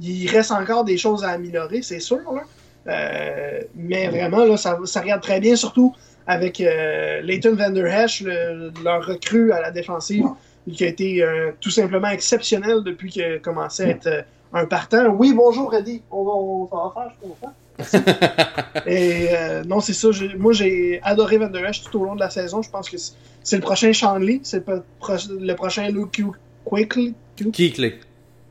[0.00, 2.42] Il reste encore des choses à améliorer, c'est sûr, là.
[2.86, 5.94] Euh, mais vraiment, là, ça, ça regarde très bien, surtout
[6.26, 10.26] avec euh, Leighton Van Der Esch, le- leur recrue à la défensive,
[10.72, 15.06] qui a été euh, tout simplement exceptionnel depuis qu'il a commencé à être un partant.
[15.08, 16.02] Oui, bonjour, Reddy.
[16.10, 17.52] On va, on va faire, je comprends.
[18.86, 20.08] Et euh, non, c'est ça.
[20.38, 22.62] Moi, j'ai adoré Van Der Esch tout au long de la saison.
[22.62, 22.96] Je pense que
[23.42, 24.40] c'est le prochain Shanley.
[24.42, 26.24] C'est le, pro- le prochain Luke Q-
[26.64, 27.14] Quickly.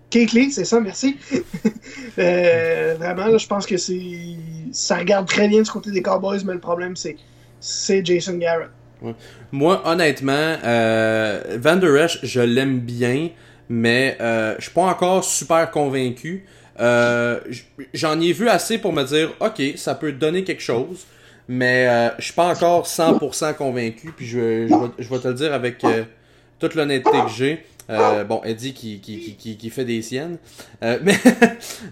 [0.09, 1.17] Keekly, c'est ça, merci.
[2.17, 4.01] Euh, vraiment, je pense que c'est
[4.73, 8.69] ça regarde très bien du côté des Cowboys, mais le problème, c'est Jason Garrett.
[9.51, 13.29] Moi, honnêtement, euh, Van Der Esch, je l'aime bien,
[13.69, 16.45] mais euh, je suis pas encore super convaincu.
[16.79, 17.39] Euh,
[17.93, 21.05] J'en ai vu assez pour me dire, ok, ça peut donner quelque chose,
[21.47, 24.11] mais je suis pas encore 100% convaincu.
[24.15, 25.83] Puis je, vais, te le dire avec
[26.59, 27.65] toute l'honnêteté que j'ai.
[27.89, 30.37] Euh, bon, Eddie qui, qui, qui, qui, qui fait des siennes.
[30.83, 31.15] Euh, mais,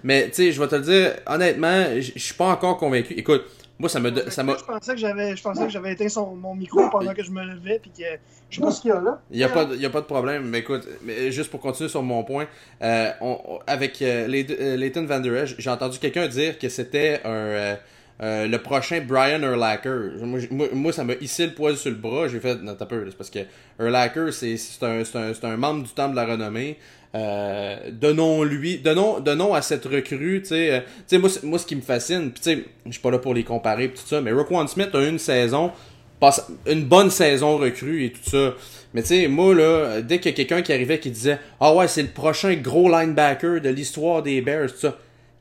[0.04, 3.14] mais tu sais, je vais te le dire, honnêtement, je suis pas encore convaincu.
[3.16, 3.46] Écoute,
[3.80, 6.36] moi, ça me, ça m'a, je pensais que j'avais je pensais que j'avais éteint son,
[6.36, 8.04] mon micro pendant que je me levais puis que
[8.50, 9.22] je sais pas ce qu'il y a là.
[9.30, 11.60] Il n'y a, pas de- y a pas de problème, mais écoute, mais juste pour
[11.60, 12.48] continuer sur mon point,
[12.82, 16.70] euh, on- on- avec euh, euh, Leighton Van Der Esch, j'ai entendu quelqu'un dire que
[16.70, 17.76] c'était un euh,
[18.22, 20.12] euh, le prochain Brian Urlacher.
[20.22, 22.28] Moi, ça m'a hissé le poil sur le bras.
[22.28, 23.40] J'ai fait, non, t'as peur, c'est parce que
[23.80, 26.78] Urlacher, c'est un, un, un membre du Temple de la Renommée.
[27.16, 31.82] Euh, donnons-lui, donnons, donnons à cette recrue, tu sais, euh, moi, moi, ce qui me
[31.82, 34.68] fascine, tu sais, je suis pas là pour les comparer pis tout ça, mais Roquan
[34.68, 35.72] Smith a une saison,
[36.20, 38.54] passe- une bonne saison recrue et tout ça.
[38.94, 41.74] Mais tu sais, moi, là, dès qu'il y a quelqu'un qui arrivait qui disait Ah
[41.74, 44.98] ouais, c'est le prochain gros linebacker de l'histoire des Bears, tout ça.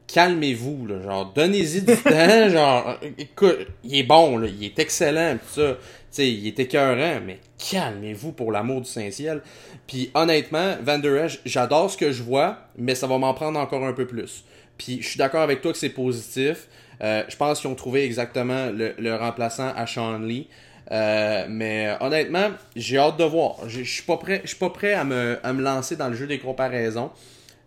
[0.07, 1.03] Calmez-vous, là.
[1.03, 2.49] Genre, donnez-y du temps.
[2.49, 4.49] Genre, écoute, il est bon, là.
[4.49, 5.75] Il est excellent, tout ça.
[5.75, 5.79] Tu
[6.11, 9.43] sais, il est écœurant, mais calmez-vous pour l'amour du Saint-Ciel.
[9.87, 13.59] Puis honnêtement, Van Der Esch, j'adore ce que je vois, mais ça va m'en prendre
[13.59, 14.45] encore un peu plus.
[14.79, 16.69] Puis je suis d'accord avec toi que c'est positif.
[17.03, 20.49] Euh, je pense qu'ils ont trouvé exactement le, le remplaçant à Sean Lee.
[20.93, 23.69] Euh, mais honnêtement, j'ai hâte de voir.
[23.69, 26.09] Je je suis pas prêt, je suis pas prêt à me, à me lancer dans
[26.09, 27.11] le jeu des comparaisons.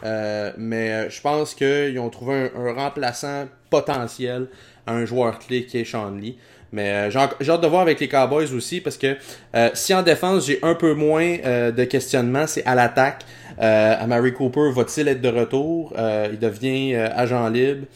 [0.04, 4.48] Euh, mais euh, je pense qu'ils ont trouvé un, un remplaçant potentiel
[4.88, 6.38] à un joueur clé qui est Sean Lee.
[6.72, 9.18] Mais euh, j'ai hâte de voir avec les Cowboys aussi parce que
[9.56, 13.24] euh, si en défense j'ai un peu moins euh, de questionnement, c'est à l'attaque.
[13.60, 15.94] Euh, Amari Cooper va-t-il être de retour?
[16.32, 17.88] Il devient agent libre.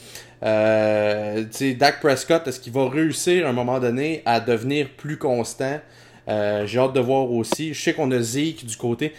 [0.41, 5.79] Dak Prescott, est-ce qu'il va réussir à un moment donné à devenir plus constant?
[6.27, 7.73] J'ai hâte de voir aussi.
[7.73, 9.13] Je sais qu'on a Zeke du côté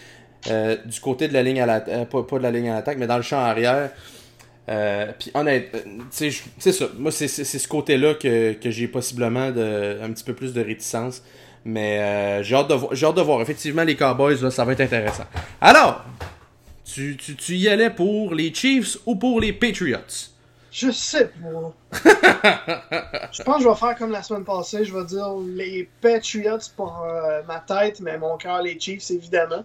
[0.49, 2.97] euh, du côté de la ligne à l'attaque, pas, pas de la ligne à l'attaque,
[2.97, 3.91] mais dans le champ arrière.
[4.67, 5.79] Euh, puis honnêtement,
[6.19, 6.85] je- c'est ça.
[6.97, 11.21] Moi, c'est ce côté-là que, que j'ai possiblement de, un petit peu plus de réticence.
[11.67, 13.41] Mais euh, j'ai hâte, de vo- j'ai hâte de voir.
[13.41, 15.23] Effectivement, les Cowboys, là, ça va être intéressant.
[15.61, 16.03] Alors,
[16.83, 20.29] tu, tu, tu y allais pour les Chiefs ou pour les Patriots?
[20.71, 21.73] Je sais pas.
[23.31, 24.83] je pense que je vais faire comme la semaine passée.
[24.85, 29.63] Je vais dire les Patriots pour euh, ma tête, mais mon cœur, les Chiefs, évidemment.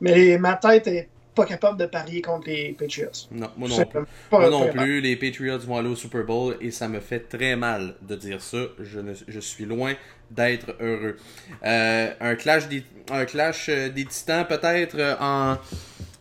[0.00, 3.10] Mais ma tête est pas capable de parier contre les Patriots.
[3.30, 4.00] Non, moi non plus.
[4.32, 7.54] Moi non plus, les Patriots vont aller au Super Bowl et ça me fait très
[7.54, 8.58] mal de dire ça.
[8.80, 9.94] Je, ne, je suis loin
[10.32, 11.16] d'être heureux.
[11.64, 15.58] Euh, un clash des, un clash euh, des titans peut-être euh, en...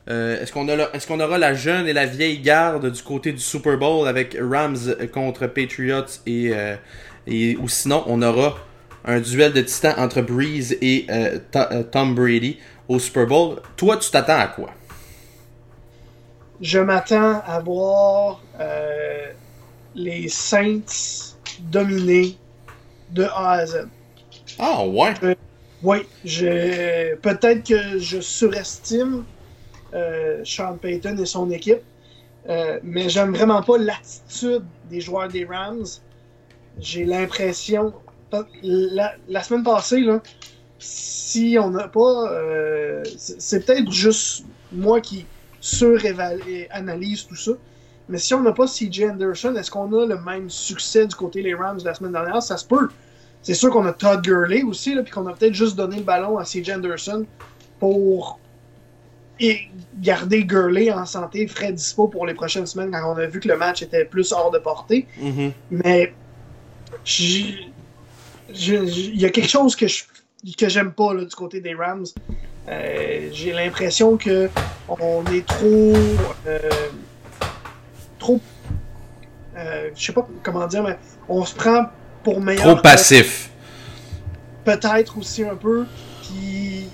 [0.10, 3.32] euh, est-ce qu'on a est-ce qu'on aura la jeune et la vieille garde du côté
[3.32, 4.78] du Super Bowl avec Rams
[5.12, 6.76] contre Patriots et, euh,
[7.26, 8.56] et ou sinon on aura
[9.08, 13.62] un duel de titans entre Breeze et euh, euh, Tom Brady au Super Bowl.
[13.78, 14.70] Toi, tu t'attends à quoi?
[16.60, 19.32] Je m'attends à voir euh,
[19.96, 22.38] les Saints dominer
[23.12, 23.88] de A à Z.
[24.60, 25.13] Ah ouais?
[25.84, 29.24] Oui, je peut-être que je surestime
[30.43, 31.82] Sean Payton et son équipe,
[32.84, 35.86] mais j'aime vraiment pas l'attitude des joueurs des Rams.
[36.80, 37.93] J'ai l'impression
[38.63, 40.22] la, la semaine passée là,
[40.80, 45.26] si on n'a pas, euh, c'est peut-être juste moi qui
[45.60, 47.52] suranalyse tout ça.
[48.10, 51.44] Mais si on n'a pas CJ Anderson, est-ce qu'on a le même succès du côté
[51.44, 52.42] des Rams la semaine dernière?
[52.42, 52.90] Ça se peut.
[53.42, 56.38] C'est sûr qu'on a Todd Gurley aussi, puis qu'on a peut-être juste donné le ballon
[56.38, 57.26] à CJ Anderson
[57.80, 58.40] pour
[59.40, 59.60] et
[60.00, 63.48] garder Gurley en santé, frais dispo pour les prochaines semaines quand on a vu que
[63.48, 65.08] le match était plus hors de portée.
[65.70, 66.13] Mais
[67.04, 67.74] j'ai- j'ai- j'ai-
[68.49, 70.03] il y a quelque chose que je
[70.57, 72.05] que j'aime pas là, du côté des Rams.
[72.69, 74.49] Euh, j'ai l'impression que
[74.88, 75.93] on est trop
[76.45, 76.60] euh,
[78.19, 78.39] trop
[79.57, 80.97] euh, je sais pas comment dire mais
[81.29, 81.86] on se prend
[82.23, 83.49] pour meilleur Trop passif.
[84.65, 85.86] peut-être aussi un peu.
[86.23, 86.89] Puis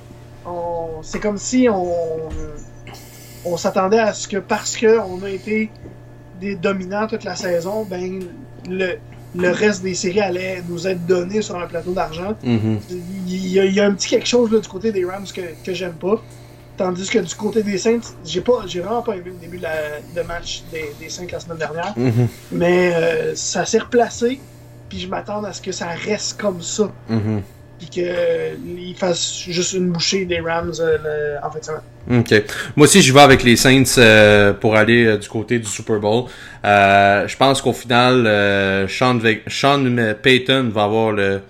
[1.02, 2.30] c'est comme si on,
[3.46, 5.72] on s'attendait à ce que parce que on a été
[6.40, 8.24] des dominants toute la saison, ben
[8.70, 8.98] le,
[9.36, 12.36] le reste des séries allait nous être donné sur un plateau d'argent.
[12.44, 12.80] Mhm.
[13.28, 15.26] Il y, a, il y a un petit quelque chose là, du côté des Rams
[15.34, 16.22] que, que j'aime pas.
[16.76, 19.64] Tandis que du côté des Saints, j'ai pas j'ai vraiment pas aimé le début de,
[19.64, 21.94] la, de match des, des Saints la semaine dernière.
[21.96, 22.28] Mhm.
[22.52, 24.40] Mais euh, ça s'est replacé.
[24.90, 27.42] Puis je m'attends à ce que ça reste comme ça Mhm.
[27.90, 32.20] Puis qu'il fasse juste une bouchée des Rams euh, en.
[32.20, 32.44] Ok.
[32.76, 36.00] Moi aussi, je vais avec les Saints euh, pour aller euh, du côté du Super
[36.00, 36.26] Bowl.
[36.66, 41.42] Euh, je pense qu'au final, euh, Sean, Sean Payton va avoir le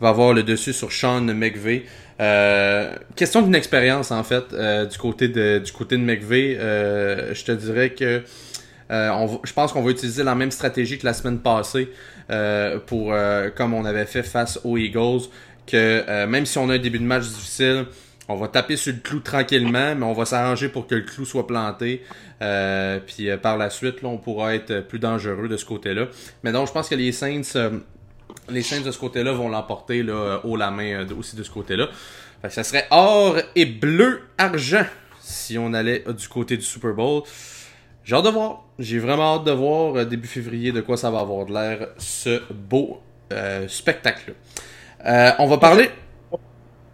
[0.00, 1.84] va avoir le dessus sur Sean McVay.
[2.20, 6.56] Euh, question d'une expérience en fait euh, du côté de du côté de McVay.
[6.58, 8.22] euh, je te dirais que
[8.90, 11.90] euh, je pense qu'on va utiliser la même stratégie que la semaine passée
[12.30, 15.22] euh, pour euh, comme on avait fait face aux Eagles.
[15.66, 17.86] Que euh, même si on a un début de match difficile,
[18.28, 21.24] on va taper sur le clou tranquillement, mais on va s'arranger pour que le clou
[21.24, 22.02] soit planté.
[22.42, 26.06] Euh, puis euh, par la suite, là, on pourra être plus dangereux de ce côté-là.
[26.42, 27.42] Mais donc, je pense que les Saints,
[28.48, 31.88] les Saints de ce côté-là vont l'emporter là, haut la main aussi de ce côté-là.
[32.48, 34.84] Ça serait or et bleu argent
[35.20, 37.22] si on allait du côté du Super Bowl.
[38.04, 38.64] J'ai hâte de voir.
[38.78, 42.42] J'ai vraiment hâte de voir début février de quoi ça va avoir de l'air ce
[42.52, 43.00] beau
[43.66, 44.34] spectacle-là.
[45.06, 45.90] Euh, on va parler.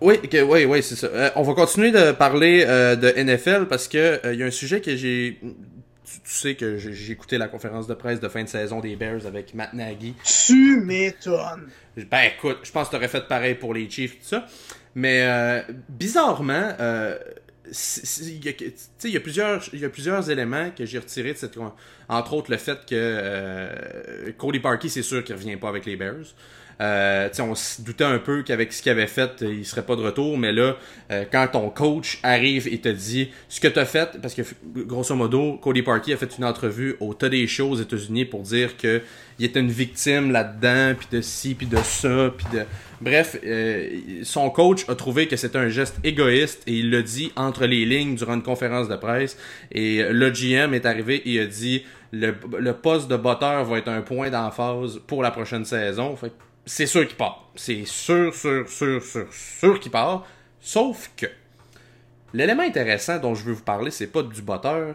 [0.00, 1.08] Oui, oui, oui, c'est ça.
[1.08, 4.50] Euh, on va continuer de parler euh, de NFL parce que il y a un
[4.50, 5.38] sujet que j'ai.
[5.42, 8.96] Tu, tu sais que j'ai écouté la conférence de presse de fin de saison des
[8.96, 10.14] Bears avec Matt Nagy.
[10.24, 11.68] Tu m'étonnes.
[12.10, 14.46] Ben écoute, je pense que t'aurais fait pareil pour les Chiefs tout ça.
[14.94, 17.16] Mais euh, bizarrement, euh,
[17.66, 20.84] il y, a, tu sais, il y a plusieurs, il y a plusieurs éléments que
[20.84, 21.56] j'ai retirés de cette
[22.08, 25.96] entre autres le fait que euh, Cody Parkey, c'est sûr qu'il revient pas avec les
[25.96, 26.34] Bears.
[26.80, 30.02] Euh, on se doutait un peu qu'avec ce qu'il avait fait, il serait pas de
[30.02, 30.76] retour, mais là,
[31.10, 34.42] euh, quand ton coach arrive et te dit ce que tu as fait, parce que
[34.86, 38.78] grosso modo, Cody Parkey a fait une entrevue au Today Show aux États-Unis pour dire
[38.78, 39.02] que
[39.38, 42.64] il était une victime là-dedans, puis de ci, puis de ça, puis de...
[43.00, 43.88] Bref, euh,
[44.22, 47.86] son coach a trouvé que c'était un geste égoïste et il l'a dit entre les
[47.86, 49.38] lignes durant une conférence de presse.
[49.72, 53.88] Et le GM est arrivé et a dit le, le poste de botteur va être
[53.88, 56.14] un point d'emphase pour la prochaine saison.
[56.16, 56.32] Fait
[56.70, 57.50] c'est sûr qu'il part.
[57.56, 60.24] C'est sûr, sûr, sûr, sûr, sûr qu'il part.
[60.60, 61.26] Sauf que
[62.32, 64.94] l'élément intéressant dont je veux vous parler, c'est pas du botteur,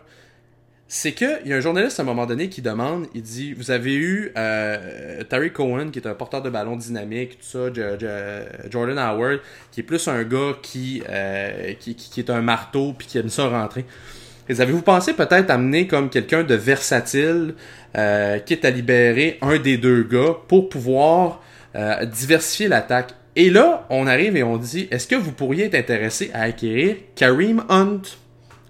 [0.88, 3.52] c'est que il y a un journaliste à un moment donné qui demande, il dit,
[3.54, 7.74] vous avez eu euh, Terry Cohen qui est un porteur de ballon dynamique, tout ça,
[7.74, 12.30] Jo- Jo- Jordan Howard qui est plus un gars qui, euh, qui, qui, qui est
[12.30, 13.84] un marteau puis qui aime ça rentrer.
[14.48, 17.56] Et avez-vous pensé peut-être amener comme quelqu'un de versatile,
[17.98, 21.42] euh, quitte à libérer un des deux gars pour pouvoir
[21.76, 23.12] euh, diversifier l'attaque?
[23.36, 26.96] Et là, on arrive et on dit, est-ce que vous pourriez être intéressé à acquérir
[27.16, 28.02] Kareem Hunt,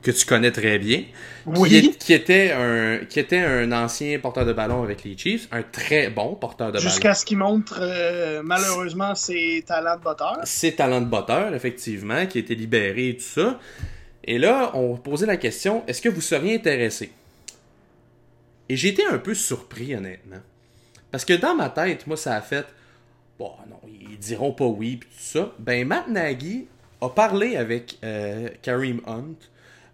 [0.01, 1.75] que tu connais très bien, qui, Oui.
[1.75, 5.61] est- qui était un, qui était un ancien porteur de ballon avec les Chiefs, un
[5.61, 6.83] très bon porteur de ballon.
[6.89, 10.39] Jusqu'à ce qu'il montre euh, malheureusement ses talents de botteur.
[10.43, 13.59] ses talents de botteur, effectivement, qui été libéré et tout ça.
[14.23, 17.11] Et là, on posait la question, est-ce que vous seriez intéressé?
[18.69, 20.41] Et j'ai été un peu surpris, honnêtement.
[21.11, 22.65] Parce que dans ma tête, moi, ça a fait,
[23.39, 25.53] bon, non, ils diront pas oui, puis tout ça.
[25.59, 26.67] Ben, Matt Nagy
[27.01, 29.35] a parlé avec euh, Kareem Hunt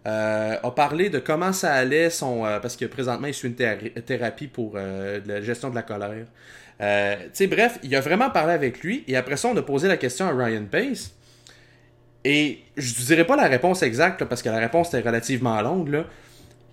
[0.04, 3.54] euh, a parlé de comment ça allait son euh, parce que présentement il suit une
[3.54, 6.26] thé- thérapie pour euh, la gestion de la colère.
[6.80, 10.26] Bref, il a vraiment parlé avec lui et après ça on a posé la question
[10.26, 11.14] à Ryan Pace
[12.24, 15.88] et je ne dirais pas la réponse exacte parce que la réponse était relativement longue
[15.90, 16.04] là,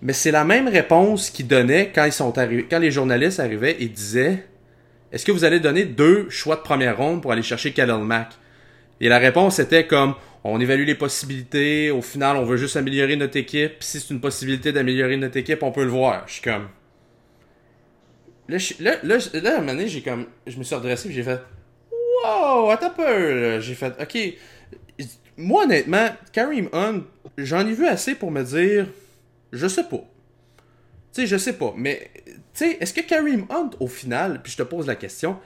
[0.02, 3.88] mais c'est la même réponse qu'il donnait quand ils sont quand les journalistes arrivaient et
[3.88, 4.44] disaient
[5.12, 8.32] Est-ce que vous allez donner deux choix de première ronde pour aller chercher Khalil Mack
[9.00, 13.16] Et la réponse était comme on évalue les possibilités, au final on veut juste améliorer
[13.16, 16.24] notre équipe, si c'est une possibilité d'améliorer notre équipe, on peut le voir.
[16.26, 16.68] Je suis comme
[18.48, 21.08] Là, je- là, là, là, à un moment donné, j'ai comme je me suis redressé
[21.08, 21.40] et j'ai fait
[22.24, 23.60] Wow, attends peu.
[23.60, 24.18] J'ai fait OK.
[25.36, 27.02] Moi honnêtement, Kareem Hunt,
[27.38, 28.86] j'en ai vu assez pour me dire
[29.52, 30.04] je sais pas.
[31.12, 31.72] Tu sais, je sais pas.
[31.76, 32.10] Mais,
[32.64, 35.38] sais, est-ce que Kareem Hunt, au final, puis je te pose la question,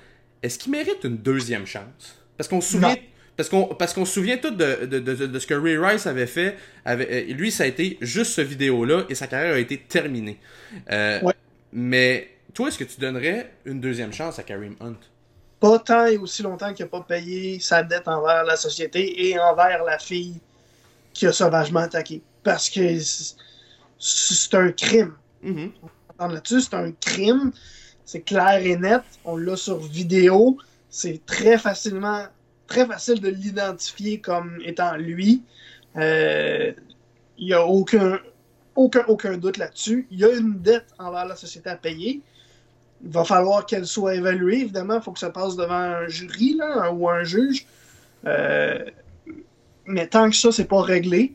[0.42, 2.18] est-ce qu'il mérite une deuxième chance?
[2.36, 2.96] Parce qu'on se souvient.
[3.36, 6.06] Parce qu'on parce qu'on se souvient tout de, de, de, de ce que Ray Rice
[6.06, 6.56] avait fait.
[6.86, 10.38] Euh, lui, ça a été juste ce vidéo-là et sa carrière a été terminée.
[10.92, 11.34] Euh, Ouais.
[11.72, 14.94] Mais toi, est-ce que tu donnerais une deuxième chance à Kareem Hunt?
[15.58, 19.38] Pas tant et aussi longtemps qu'il n'a pas payé sa dette envers la société et
[19.40, 20.40] envers la fille
[21.12, 22.22] qui a sauvagement attaqué.
[22.44, 22.98] Parce que
[23.98, 25.14] c'est un crime.
[25.42, 25.72] Mhm.
[26.18, 27.52] Là-dessus, c'est un crime.
[28.04, 29.02] C'est clair et net.
[29.24, 30.58] On l'a sur vidéo.
[30.88, 32.24] C'est très facilement,
[32.66, 35.42] très facile de l'identifier comme étant lui.
[35.96, 36.72] Euh,
[37.38, 40.06] Il n'y a aucun doute là-dessus.
[40.10, 42.22] Il y a une dette envers la société à payer.
[43.02, 44.60] Il va falloir qu'elle soit évaluée.
[44.60, 47.66] Évidemment, il faut que ça passe devant un jury là, ou un juge.
[48.26, 48.84] Euh,
[49.86, 51.34] mais tant que ça, c'est pas réglé,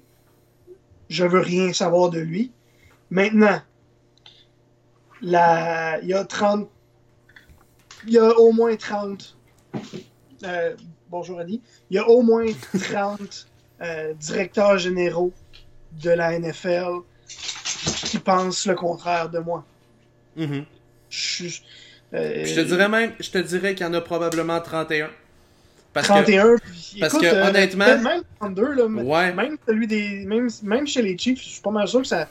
[1.10, 2.52] je veux rien savoir de lui.
[3.12, 3.62] Maintenant,
[5.22, 6.00] la...
[6.02, 6.70] il y a 30.
[8.08, 9.36] Il y a au moins 30.
[10.44, 10.76] euh,
[11.10, 11.62] bonjour Adi.
[11.90, 12.46] Il y a au moins
[12.92, 13.48] 30
[13.82, 15.34] euh, directeurs généraux
[16.02, 17.02] de la NFL
[18.06, 19.66] qui pensent le contraire de moi.
[20.36, 20.66] Mhm.
[21.10, 21.64] Je, suis-
[22.14, 25.10] euh, Je te dirais même, je te dirais qu'il y en a probablement 31.
[25.92, 26.56] Parce que 31.
[26.58, 29.34] puis parce écoute, que, euh, honnêtement- Même 32, là, mais- Ouais.
[29.34, 32.30] même, celui des, même, même chez les Chiefs, je suis pas mal sûr que ça.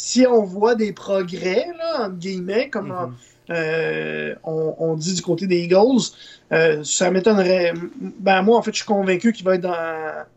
[0.00, 3.14] Si on voit des progrès, là, entre guillemets, comme Mhm.
[3.50, 6.02] euh, on, on dit du côté des Eagles,
[6.52, 7.72] euh, ça m'étonnerait.
[8.20, 9.74] Ben, moi, en fait, je suis convaincu qu'il va être dans.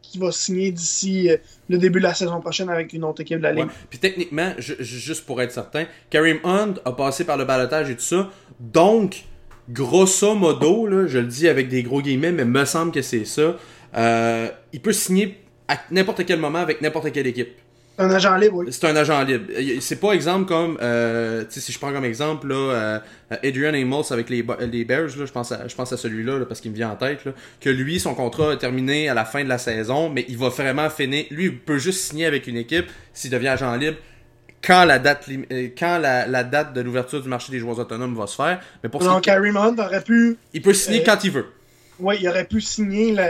[0.02, 1.38] qu'il va signer d'ici euh,
[1.70, 3.62] le début de la saison prochaine avec une autre équipe de la Ouais.
[3.62, 3.70] Ligue.
[3.90, 7.90] Puis techniquement, ju- ju- juste pour être certain, Kareem Hunt a passé par le balotage
[7.90, 8.30] et tout ça.
[8.60, 9.24] Donc,
[9.70, 13.26] grosso modo, là, je le dis avec des gros guillemets, mais me semble que c'est
[13.26, 13.56] ça.
[13.98, 17.52] euh, il peut signer à n'importe quel moment avec n'importe quelle équipe.
[18.02, 18.68] Un agent libre, oui.
[18.70, 19.46] C'est un agent libre.
[19.80, 23.00] C'est pas exemple comme, euh, si je prends comme exemple là, euh,
[23.44, 26.62] Adrian Amos avec les, Bears, là, je pense à, je pense à celui-là là, parce
[26.62, 29.44] qu'il me vient en tête, là, que lui, son contrat est terminé à la fin
[29.44, 31.26] de la saison, mais il va vraiment finir.
[31.32, 33.98] Lui, il peut juste signer avec une équipe s'il devient agent libre
[34.66, 38.16] quand la date, euh, quand la, la date de l'ouverture du marché des joueurs autonomes
[38.16, 38.62] va se faire.
[38.84, 40.38] Mais pour Donc, Hunt aurait pu.
[40.54, 41.48] il peut signer euh, quand il veut.
[42.00, 43.30] Ouais, il aurait pu signer la.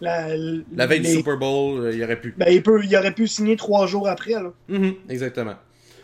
[0.00, 0.28] La,
[0.74, 2.34] La veille les- du Super Bowl, euh, il aurait pu.
[2.36, 4.52] Ben, il, peut, il aurait pu signer trois jours après, là.
[4.68, 5.54] Mhm, exactement.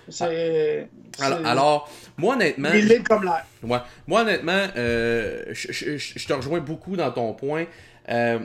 [0.09, 0.89] C'est.
[1.19, 3.45] Alors, moi honnêtement, Il est comme l'air.
[3.63, 3.79] Ouais.
[4.07, 7.65] Moi, honnêtement, euh, je, je- je- je te rejoins beaucoup dans ton point.
[8.11, 8.39] Euh,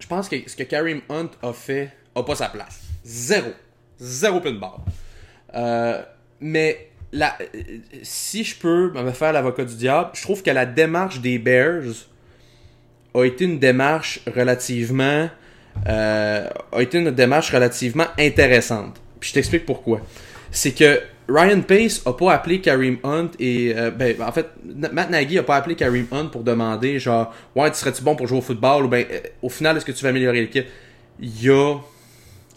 [0.00, 2.80] je pense que ce que Kareem Hunt a fait a pas sa place.
[3.04, 3.50] Zéro.
[3.98, 4.84] Zéro pin barre.
[5.54, 6.02] Euh,
[6.40, 7.38] mais la,
[8.02, 11.84] si je peux me faire l'avocat du diable, je trouve que la démarche des Bears
[13.14, 15.28] a été une démarche relativement
[15.88, 19.00] euh, a été une démarche relativement intéressante.
[19.18, 20.00] Puis je t'explique pourquoi.
[20.50, 25.10] C'est que Ryan Pace a pas appelé Kareem Hunt et euh, ben en fait Matt
[25.10, 28.38] Nagy a pas appelé Kareem Hunt pour demander genre ouais tu serais-tu bon pour jouer
[28.38, 30.66] au football ou ben euh, au final est-ce que tu vas améliorer l'équipe?
[31.20, 31.76] Il a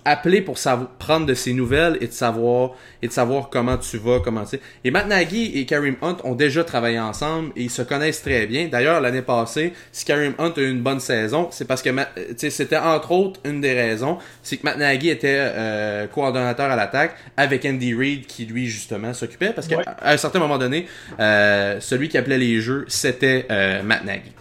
[0.05, 3.97] appelé pour savoir, prendre de ses nouvelles et de savoir et de savoir comment tu
[3.97, 4.61] vas, comment tu sais.
[4.83, 8.45] Et Matt Nagy et Kareem Hunt ont déjà travaillé ensemble et ils se connaissent très
[8.45, 8.67] bien.
[8.67, 12.03] D'ailleurs, l'année passée, si Kareem Hunt a eu une bonne saison, c'est parce que euh,
[12.37, 17.15] c'était entre autres une des raisons, c'est que Matt Nagy était euh, coordonnateur à l'attaque
[17.35, 19.83] avec Andy Reid qui lui justement s'occupait parce qu'à Ouais.
[20.03, 20.87] un certain moment donné,
[21.19, 24.31] euh, celui qui appelait les jeux, c'était euh, Matt Nagy.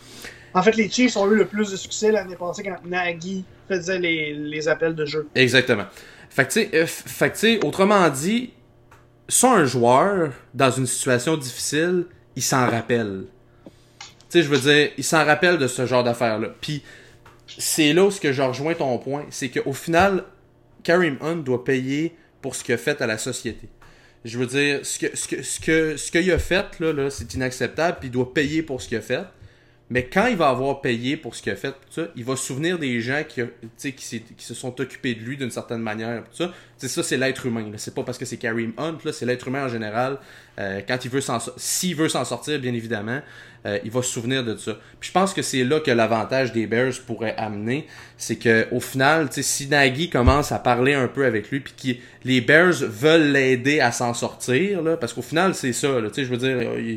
[0.52, 3.98] En fait, les Chiefs ont eu le plus de succès l'année passée quand Nagy faisait
[3.98, 5.28] les, les appels de jeu.
[5.34, 5.84] Exactement.
[6.30, 8.50] Fait que, euh, fait que, autrement dit,
[9.28, 12.06] soit un joueur, dans une situation difficile,
[12.36, 13.24] il s'en rappelle.
[13.64, 16.48] Tu sais, je veux dire, il s'en rappelle de ce genre d'affaires-là.
[16.60, 16.82] Puis,
[17.46, 20.24] c'est là où ce que je rejoins ton point, c'est qu'au final,
[20.82, 23.68] Kareem Hunt doit payer pour ce qu'il a fait à la société.
[24.24, 27.10] Je veux dire, ce que ce que ce que ce qu'il a fait là, là
[27.10, 29.24] c'est inacceptable, puis il doit payer pour ce qu'il a fait.
[29.90, 32.36] Mais quand il va avoir payé pour ce qu'il a fait, tout ça, il va
[32.36, 33.42] se souvenir des gens qui,
[33.76, 36.24] qui, qui se sont occupés de lui d'une certaine manière.
[36.24, 37.70] Tout ça, ça c'est l'être humain.
[37.76, 40.18] C'est pas parce que c'est Kareem Hunt, c'est l'être humain en général.
[40.58, 43.20] Euh, quand il veut s'en, s'il veut s'en sortir, bien évidemment,
[43.66, 44.78] euh, il va se souvenir de ça.
[45.00, 48.80] Puis je pense que c'est là que l'avantage des Bears pourrait amener, c'est que au
[48.80, 53.32] final, si Nagy commence à parler un peu avec lui, puis que les Bears veulent
[53.32, 55.88] l'aider à s'en sortir, là, parce qu'au final c'est ça.
[56.16, 56.96] Je veux dire, euh,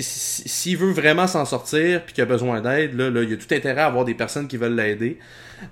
[0.00, 3.36] s'il veut vraiment s'en sortir puis qu'il a besoin d'aide, là, là, il y a
[3.36, 5.18] tout intérêt à avoir des personnes qui veulent l'aider.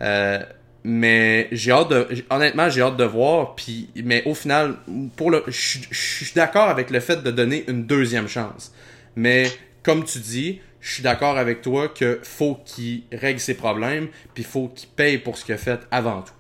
[0.03, 0.41] Euh,
[0.85, 3.55] mais j'ai hâte de, honnêtement, j'ai hâte de voir.
[3.55, 4.77] Puis, mais au final,
[5.16, 8.73] pour le, je suis- d'accord avec le fait de donner une deuxième chance.
[9.16, 9.47] Mais
[9.83, 14.43] comme tu dis, je suis d'accord avec toi que faut qu'il règle ses problèmes, puis
[14.43, 16.33] faut qu'il paye pour ce qu'il a fait avant tout.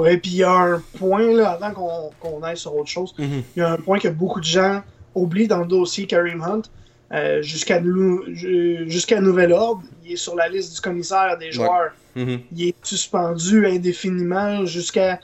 [0.00, 3.14] Ouais, puis il y a un point, là, avant qu'on qu'on aille sur autre chose,
[3.18, 4.82] il y a un point que beaucoup de gens
[5.14, 6.62] oublient dans le dossier Kareem Hunt.
[7.12, 11.52] Euh, Jusqu'à nou- ju- jusqu'à nouvel ordre, il est sur la liste du commissaire des
[11.52, 11.92] joueurs.
[12.16, 12.40] Mhm.
[12.56, 15.20] Il est suspendu indéfiniment jusqu'à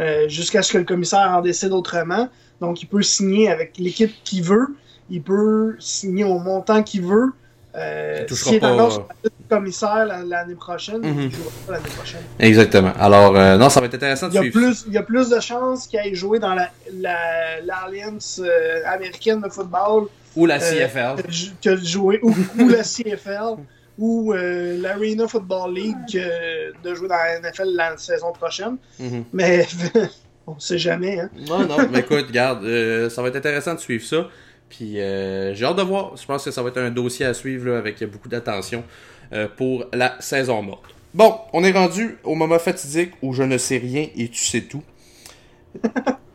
[0.00, 2.28] euh, ce que le commissaire en décide autrement.
[2.60, 4.68] Donc, il peut signer avec l'équipe qu'il veut.
[5.10, 7.32] Il peut signer au montant qu'il veut.
[7.76, 11.00] Euh, Il touchera S'il est pas- encore sur la liste du commissaire la- l'année prochaine,
[11.04, 12.22] il ne jouera pas l'année prochaine.
[12.38, 12.92] Exactement.
[12.98, 14.58] Alors, euh, non, ça va être intéressant de Il y, a suivre.
[14.58, 18.80] plus, il y a plus de chances qu'il aille jouer dans la- la- l'Alliance euh,
[18.86, 20.06] américaine de football
[20.36, 21.22] Ou la euh, CFL.
[21.22, 23.56] que, de jou- que de jouer ou, ou la CFL
[23.98, 28.76] ou euh, l'Arena Football League que de jouer dans la NFL la saison prochaine.
[28.98, 29.24] Mhm.
[29.32, 29.66] Mais
[30.46, 31.20] on sait jamais.
[31.20, 31.30] Hein.
[31.48, 34.28] Non, non, mais écoute, regarde, euh, ça va être intéressant de suivre ça.
[34.68, 36.16] Puis euh, j'ai hâte de voir.
[36.16, 38.84] Je pense que ça va être un dossier à suivre là, avec beaucoup d'attention
[39.32, 40.84] euh, pour la saison morte.
[41.14, 44.60] Bon, on est rendu au moment fatidique où je ne sais rien et tu sais
[44.62, 44.82] tout.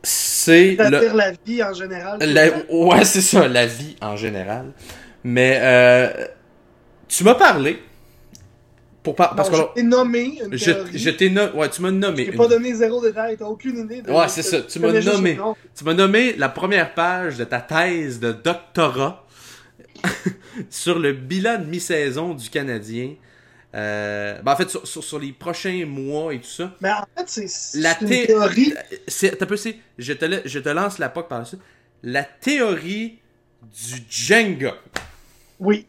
[0.03, 1.15] C'est le.
[1.15, 2.19] La vie en général.
[2.21, 4.71] La- ouais, c'est ça, la vie en général.
[5.23, 6.09] Mais euh,
[7.07, 7.81] tu m'as parlé.
[9.03, 12.19] Pour par- parce que je t'ai nommé une je, t'ai no- ouais, tu m'as nommé.
[12.19, 14.01] Je t'ai une- pas donné zéro détail, t'as aucune idée.
[14.03, 15.39] De Ouais, c'est ça, tu m'as nommé.
[15.75, 19.25] Tu m'as nommé la première page de ta thèse de doctorat
[20.69, 23.13] sur le bilan de mi-saison du Canadien.
[23.73, 26.73] Euh, ben en fait, sur, sur, sur les prochains mois et tout ça.
[26.81, 28.73] Mais en fait, c'est c'est La une thé- théorie.
[29.07, 31.61] C'est, t'as peu, c'est- je te, la- je te lance la POC par la suite.
[32.03, 33.19] La théorie
[33.61, 34.73] du Jenga.
[35.59, 35.85] Oui,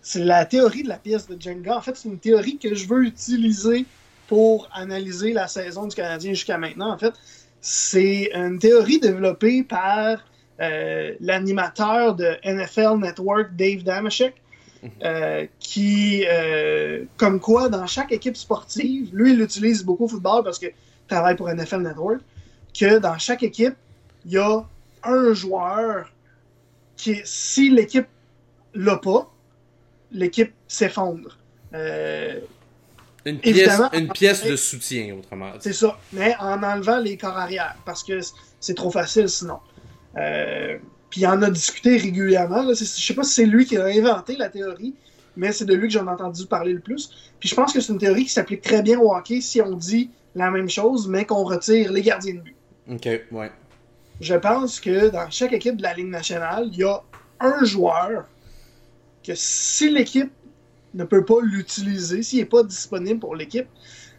[0.00, 1.76] c'est la théorie de la pièce de Jenga.
[1.76, 3.84] En fait, c'est une théorie que je veux utiliser
[4.28, 6.92] pour analyser la saison du Canadien jusqu'à maintenant.
[6.92, 7.14] En fait,
[7.60, 10.18] c'est une théorie développée par
[10.60, 14.34] euh, l'animateur de NFL Network, Dave Damashek,
[15.02, 20.44] euh, qui, euh, comme quoi, dans chaque équipe sportive, lui, il l'utilise beaucoup au football
[20.44, 20.72] parce qu'il
[21.08, 22.20] travaille pour NFL Network,
[22.78, 23.74] que dans chaque équipe,
[24.26, 24.64] il y a
[25.02, 26.12] un joueur
[26.96, 28.06] qui, si l'équipe
[28.74, 29.30] l'a pas,
[30.10, 31.38] l'équipe s'effondre.
[31.74, 32.40] Euh,
[33.24, 33.92] Une pièce, Évidemment.
[33.92, 35.98] une pièce de soutien, autrement c'est ça.
[36.12, 38.20] Mais en enlevant les corps arrière, parce que
[38.60, 39.58] c'est trop facile sinon.
[40.16, 40.78] Euh,
[41.14, 42.64] puis il en a discuté régulièrement.
[42.64, 42.72] Là.
[42.74, 44.96] Je sais pas si c'est lui qui a inventé la théorie,
[45.36, 47.08] mais c'est de lui que j'en ai entendu parler le plus.
[47.38, 49.76] Puis je pense que c'est une théorie qui s'applique très bien au hockey si on
[49.76, 52.56] dit la même chose, mais qu'on retire les gardiens de but.
[52.90, 53.52] Ok, ouais.
[54.20, 57.00] Je pense que dans chaque équipe de la Ligue nationale, il y a
[57.38, 58.24] un joueur
[59.24, 60.32] que si l'équipe
[60.94, 63.68] ne peut pas l'utiliser, s'il n'est pas disponible pour l'équipe,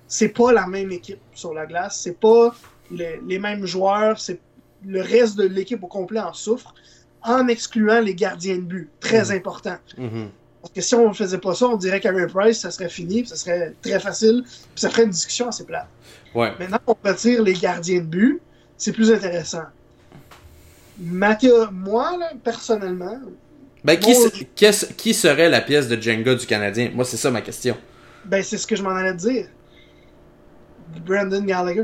[0.08, 2.56] c'est pas la même équipe sur la glace, c'est pas
[2.90, 4.40] le- les mêmes joueurs, c'est
[4.88, 6.74] le reste de l'équipe au complet en souffre,
[7.24, 8.90] en excluant les gardiens de but.
[9.00, 9.38] Très Mhm.
[9.38, 9.78] important.
[9.98, 10.30] Mhm.
[10.62, 13.22] Parce que si on ne faisait pas ça, on dirait qu'Aaron Price, ça serait fini,
[13.22, 15.88] puis ça serait très facile, puis ça ferait une discussion assez plate.
[16.34, 16.52] Ouais.
[16.60, 18.42] Maintenant qu'on retire les gardiens de but,
[18.78, 19.64] c'est plus intéressant.
[21.00, 23.20] Ma théo- moi, là, personnellement,
[23.84, 24.16] Ben, qui,
[25.14, 26.90] serait la pièce de Jenga du Canadien?
[26.96, 27.78] Moi, c'est ça ma question.
[28.26, 29.46] ben, c'est ce que je m'en allais te dire.
[31.06, 31.84] Brandon Gallagher.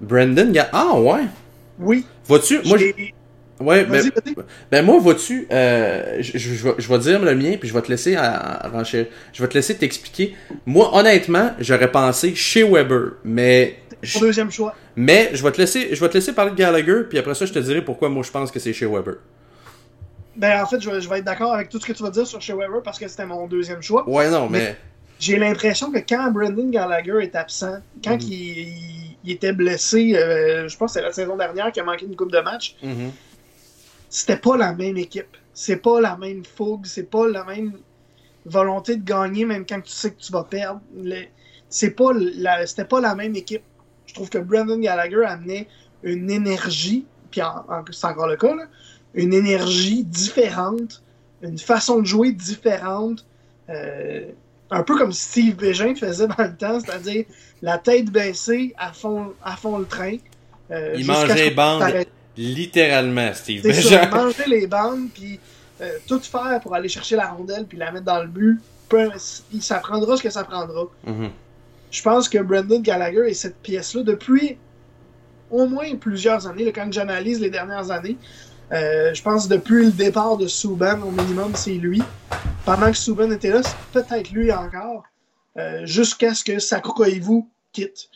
[0.00, 1.24] Brandon, Ga- ah ouais.
[1.78, 2.06] Oui.
[2.26, 4.10] Vois-tu, moi, je- ouais, ben,
[4.70, 7.74] ben moi, vois-tu, euh, je, je, je vais- je vais dire le mien, puis je
[7.74, 8.70] vais te laisser à.
[8.84, 10.34] Je vais te laisser t'expliquer.
[10.66, 13.78] Moi, honnêtement, j'aurais pensé chez Weber, mais,
[14.14, 14.74] Mon deuxième choix.
[14.96, 17.46] mais je vais te laisser, je vais te laisser parler de Gallagher, puis après ça,
[17.46, 19.14] je te dirai pourquoi moi je pense que c'est chez Weber.
[20.36, 22.40] Ben, en fait, je vais, être d'accord avec tout ce que tu vas dire sur
[22.40, 24.08] Shea Weber parce que c'était mon deuxième choix.
[24.08, 24.76] Ouais, non, mais,
[25.20, 28.93] J'ai l'impression que quand Brandon Gallagher est absent, quand il, il-
[29.24, 32.14] il était blessé, euh, je pense que c'est la saison dernière qu'il a manqué une
[32.16, 33.10] coupe de match, Mhm.
[34.08, 35.36] c'était pas la même équipe.
[35.52, 37.72] C'est pas la même fougue, c'est pas la même
[38.44, 40.80] volonté de gagner, même quand tu sais que tu vas perdre.
[41.68, 43.62] C'est pas la, c'était pas la même équipe.
[44.06, 45.66] Je trouve que Brandon Gallagher amenait
[46.02, 48.64] une énergie, puis en- en- c'est encore le cas, là,
[49.14, 51.02] une énergie différente,
[51.42, 53.24] une façon de jouer différente,
[53.70, 54.26] euh,
[54.74, 57.24] un peu comme Steve Bégin faisait dans le temps, c'est-à-dire
[57.62, 60.16] la tête baissée à fond, à fond le train.
[60.70, 61.84] euh, il mangeait les bandes
[62.36, 63.88] littéralement, Steve Bégin.
[63.88, 65.38] Ça, il mangeait les bandes, puis
[65.80, 68.60] euh, tout faire pour aller chercher la rondelle puis la mettre dans le but.
[68.88, 69.10] Peu,
[69.60, 70.84] ça prendra ce que ça prendra.
[71.06, 71.30] Mm-hmm.
[71.90, 74.58] Je pense que Brendan Gallagher et cette pièce-là, depuis
[75.50, 78.16] au moins plusieurs années, là, quand j'analyse les dernières années,
[78.74, 82.02] je pense depuis le départ de Souban, au minimum, c'est lui.
[82.64, 85.04] Pendant que Souban était là, c'est peut-être lui encore.
[85.56, 88.08] Euh, jusqu'à ce que Saku Koivu quitte.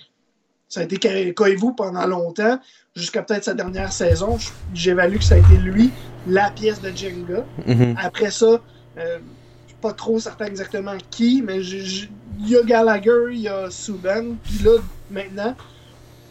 [0.68, 2.58] Ça a été Koivu pendant longtemps,
[2.96, 4.38] jusqu'à peut-être sa dernière saison.
[4.74, 5.90] J'évalue que ça a été lui,
[6.26, 7.44] la pièce de Jenga.
[7.66, 7.94] Mm-hmm.
[8.02, 8.58] Après ça, euh,
[8.96, 12.08] je suis pas trop certain exactement qui, mais il
[12.48, 14.78] y a Gallagher, il y a Subban, puis là,
[15.10, 15.54] maintenant,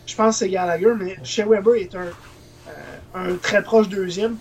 [0.06, 2.08] je pense que c'est Gallagher, mais Shea Weber est un,
[3.18, 4.38] un très proche deuxième.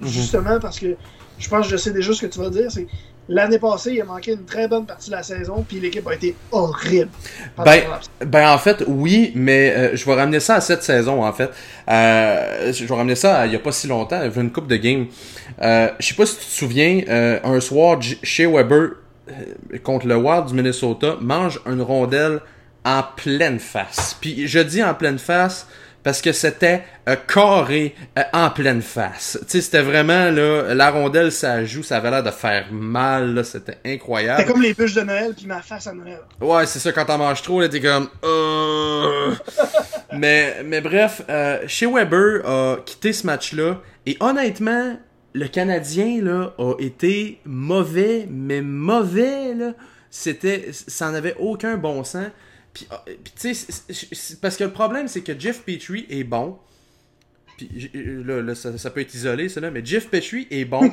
[0.00, 0.08] Mhm.
[0.08, 0.96] Justement parce que
[1.38, 2.70] je pense que je sais déjà ce que tu vas dire.
[2.70, 2.86] C'est
[3.28, 6.14] l'année passée, il a manqué une très bonne partie de la saison, puis l'équipe a
[6.14, 7.10] été horrible.
[7.64, 7.82] Ben,
[8.24, 11.50] ben, en fait, oui, mais euh, je vais ramener ça à cette saison, en fait.
[11.88, 14.50] Euh, je vais ramener ça à, il y a pas si longtemps, il y une
[14.50, 15.06] coupe de game.
[15.62, 18.90] Euh, je sais pas si tu te souviens, euh, un soir, chez Weber
[19.82, 22.40] contre le Wild du Minnesota mange une rondelle
[22.84, 24.16] en pleine face.
[24.18, 25.66] Puis je dis en pleine face
[26.08, 29.38] parce que c'était euh, carré euh, en pleine face.
[29.42, 33.34] Tu sais, c'était vraiment là, la rondelle ça joue, ça avait l'air de faire mal,
[33.34, 34.40] là, c'était incroyable.
[34.40, 36.20] C'était comme les bûches de Noël puis ma face à Noël.
[36.40, 39.34] Ouais, c'est ça quand t'en manges trop, là t'es comme euh...
[40.14, 41.20] mais mais bref,
[41.66, 44.96] chez Weber a quitté ce match-là et honnêtement,
[45.34, 49.72] le Canadien là a été mauvais, mais mauvais là,
[50.08, 52.28] c'était ça n'avait aucun bon sens.
[52.72, 53.04] Puis, ah,
[53.40, 56.58] tu sais, parce que le problème, c'est que Jeff Petrie est bon.
[57.56, 60.92] Puis là, là ça, ça, peut être isolé, là, mais Jeff Petrie est bon.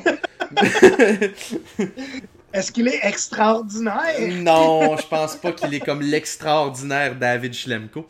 [2.52, 4.18] Est-ce qu'il est extraordinaire?
[4.42, 8.06] Non, je pense pas qu'il est comme l'extraordinaire David Schlemko.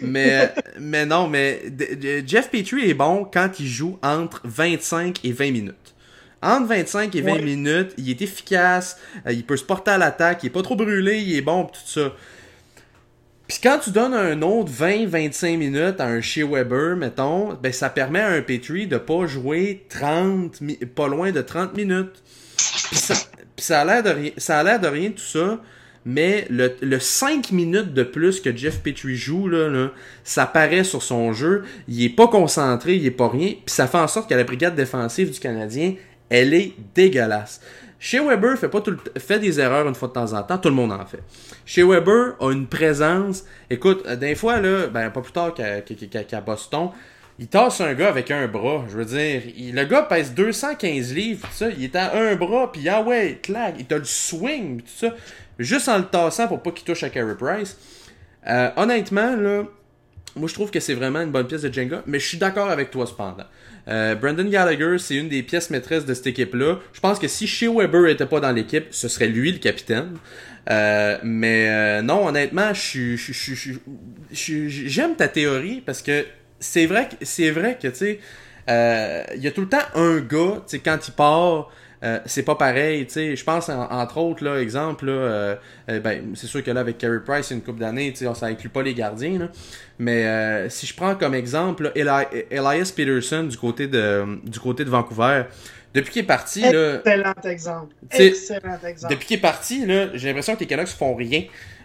[0.00, 1.62] Mais, mais non, mais
[2.24, 5.94] Jeff Petrie est bon quand il joue entre 25 et 20 minutes.
[6.42, 7.42] Entre 25 et 20 ouais.
[7.42, 8.96] minutes, il est efficace,
[9.26, 11.64] euh, il peut se porter à l'attaque, il est pas trop brûlé, il est bon,
[11.64, 12.14] tout ça.
[13.50, 17.90] Puis quand tu donnes un autre 20-25 minutes à un Shea Weber, mettons, ben ça
[17.90, 20.60] permet à un Petrie de pas jouer 30,
[20.94, 22.22] pas loin de 30 minutes.
[22.56, 23.14] Puis ça,
[23.56, 25.58] puis ça a l'air de rien, ça a l'air de rien tout ça,
[26.04, 29.90] mais le, le 5 minutes de plus que Jeff Petrie joue là, là,
[30.22, 33.88] ça paraît sur son jeu, il est pas concentré, il est pas rien, puis ça
[33.88, 35.94] fait en sorte que la brigade défensive du Canadien,
[36.28, 37.60] elle est dégueulasse.
[38.02, 40.56] Chez Weber fait pas tout le fait des erreurs une fois de temps en temps,
[40.56, 41.22] tout le monde en fait.
[41.66, 45.94] Chez Weber a une présence, écoute, des fois là, ben pas plus tard qu'à qu
[45.94, 46.88] qu Boston,
[47.38, 51.12] il tasse un gars avec un bras, je veux dire, il, le gars pèse 215
[51.14, 54.04] livres, tout ça, il est à un bras puis ah ouais, clac, il t'a le
[54.04, 55.14] swing, tout ça,
[55.58, 57.76] juste en le tassant pour pas qu'il touche à Carey Price.
[58.46, 59.64] Euh, honnêtement là,
[60.36, 62.70] moi je trouve que c'est vraiment une bonne pièce de Jenga, mais je suis d'accord
[62.70, 63.44] avec toi cependant.
[63.88, 66.78] Euh, Brandon Gallagher, c'est une des pièces maîtresses de cette équipe-là.
[66.92, 70.16] Je pense que si Shea Weber était pas dans l'équipe, ce serait lui le capitaine.
[70.70, 73.16] Euh, mais euh, non, honnêtement, je
[74.32, 76.26] j'aime ta théorie parce que
[76.60, 78.20] c'est vrai que c'est vrai que tu sais,
[78.68, 81.70] il y a tout le temps un gars, tu sais, quand il part.
[82.02, 83.36] Euh, c'est pas pareil, tu sais.
[83.36, 85.56] Je pense en, entre autres, là, exemple, là, euh,
[85.90, 88.46] euh, ben, c'est sûr que là avec Carey Price, une coupe d'années, tu sais, ça
[88.46, 89.48] inclut pas les gardiens, là.
[89.98, 94.84] Mais si je prends comme exemple là, Eli Elias Peterson du côté de du côté
[94.84, 95.44] de Vancouver,
[95.92, 97.00] depuis qu'il est parti, là.
[97.04, 97.94] Excellent exemple.
[98.10, 99.12] Excellent exemple.
[99.12, 101.42] Depuis qu'il est parti, là, j'ai l'impression que les Canucks font rien.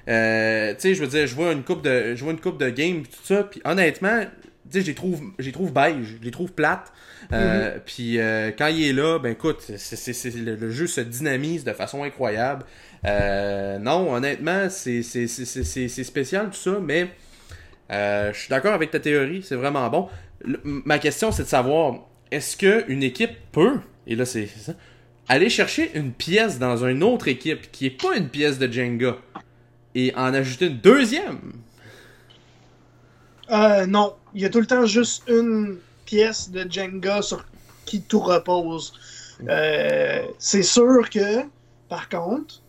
[0.07, 2.59] Euh, tu sais, je veux dire, je vois une coupe de, je vois une coupe
[2.59, 4.23] de game, tout ça, puis honnêtement,
[4.71, 6.91] tu sais, je les trouve, je les trouve beige, je les trouve plates.
[7.31, 7.79] Euh, mm -hmm.
[7.85, 12.03] Puis euh, quand il est là, ben écoute, le, le, jeu se dynamise de façon
[12.03, 12.63] incroyable.
[13.05, 15.03] Euh, non, honnêtement, c'est,
[16.03, 17.07] spécial tout ça, mais
[17.89, 20.09] je suis d'accord avec ta théorie, c'est vraiment bon.
[20.43, 21.85] Le, ma question, c'est de savoir,
[22.31, 24.73] est-ce qu'une équipe peut, et là c'est ça,
[25.27, 29.17] aller chercher une pièce dans une autre équipe qui est pas une pièce de Jenga
[29.93, 31.39] et en ajouter une deuxième?
[33.51, 37.45] Euh, non, il y a tout le temps juste une pièce de Jenga sur
[37.85, 38.93] qui tout repose.
[39.47, 41.43] Euh, c'est sûr que,
[41.89, 42.61] par contre,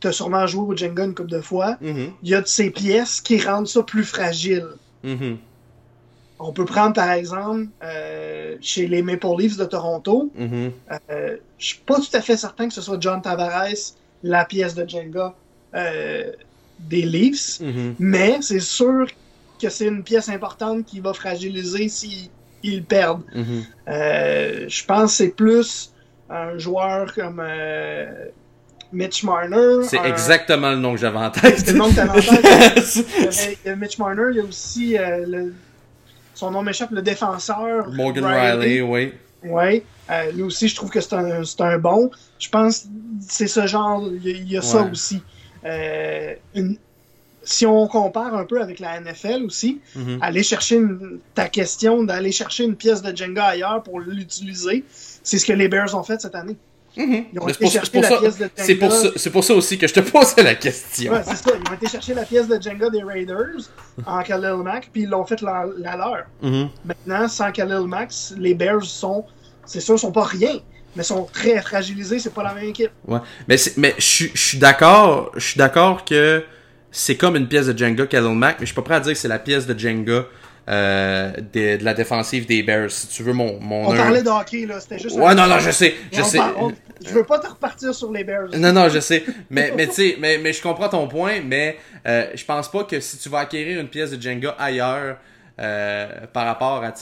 [0.00, 2.10] tu as sûrement joué au Jenga une couple de fois, il mm -hmm.
[2.22, 4.68] y a de ces pièces qui rendent ça plus fragile.
[5.04, 5.36] Mm -hmm.
[6.38, 10.30] On peut prendre par exemple euh, chez les Maple Leafs de Toronto.
[10.34, 10.70] Mm -hmm.
[11.10, 13.82] euh, je suis pas tout à fait certain que ce soit John Tavares,
[14.22, 15.26] la pièce de Jenga
[16.92, 17.60] des Leafs,
[17.98, 19.06] mais c'est sûr
[19.60, 22.28] que c'est une pièce importante qui va fragiliser s'ils
[22.62, 23.22] ils perdent.
[23.34, 23.62] Mm -hmm.
[23.88, 25.92] euh, je pense que c'est plus
[26.28, 28.26] un joueur comme euh,
[28.92, 29.72] Mitch Marner.
[29.90, 31.58] C'est un- exactement le nom que j'avais en tête.
[31.58, 32.96] C'est le nom que t'avais en tête.
[32.96, 35.54] Il y avait- il y a Mitch Marner, il y a aussi euh, le-
[36.40, 37.88] son nom m'échappe, le défenseur.
[38.00, 39.04] Morgan Riley, oui.
[39.56, 39.82] Oui.
[40.10, 41.14] Euh, lui aussi, je trouve que c'est
[41.72, 42.10] un, bon.
[42.44, 42.88] Je pense que
[43.36, 45.18] c'est ce genre, il y a, il y a ça aussi.
[45.64, 46.78] Euh, une-
[47.42, 50.18] si on compare un peu avec la NFL aussi, Mhm.
[50.20, 54.84] aller chercher une- ta question d'aller chercher une pièce de Jenga ailleurs pour l'utiliser,
[55.22, 56.56] c'est ce que les Bears ont fait cette année.
[56.96, 57.24] Mhm.
[57.32, 58.52] Ils ont été pour- chercher pour la ça- pièce de Jenga.
[58.56, 61.12] C'est pour, ça, c'est pour ça aussi que je te posais la question.
[61.12, 61.50] Ouais, c'est ça.
[61.54, 63.70] Ils ont été chercher la pièce de Jenga des Raiders
[64.06, 66.24] en Khalil Mack, puis ils l'ont fait la, la leur.
[66.42, 66.68] Mhm.
[66.84, 69.24] Maintenant, sans Khalil Mack, les Bears sont,
[69.66, 70.58] c'est sûr, sont pas rien,
[70.96, 72.18] mais sont très fragilisés.
[72.18, 72.90] C'est pas la même équipe.
[73.06, 73.20] Ouais.
[73.46, 76.44] Mais, c'est- mais je suis- je suis d'accord, je suis d'accord que
[76.90, 79.18] c'est comme une pièce de Jenga Mack, mais je suis pas prêt à dire que
[79.18, 80.24] c'est la pièce de Jenga
[80.68, 82.90] euh, de, de la défensive des Bears.
[82.90, 84.78] Si tu veux mon, mon On un- parlait de hockey, là.
[84.78, 85.16] C'était juste.
[85.16, 86.38] Ouais, non, non, je sais, je sais.
[86.38, 86.72] par- on-
[87.04, 88.48] Je veux pas te repartir sur les Bears.
[88.56, 89.24] Non, non, je sais.
[89.48, 92.84] Mais, mais tu sais, mais, mais je comprends ton point, mais euh, je pense pas
[92.84, 95.16] que si tu vas acquérir une pièce de Jenga ailleurs,
[95.60, 96.94] euh, par rapport à,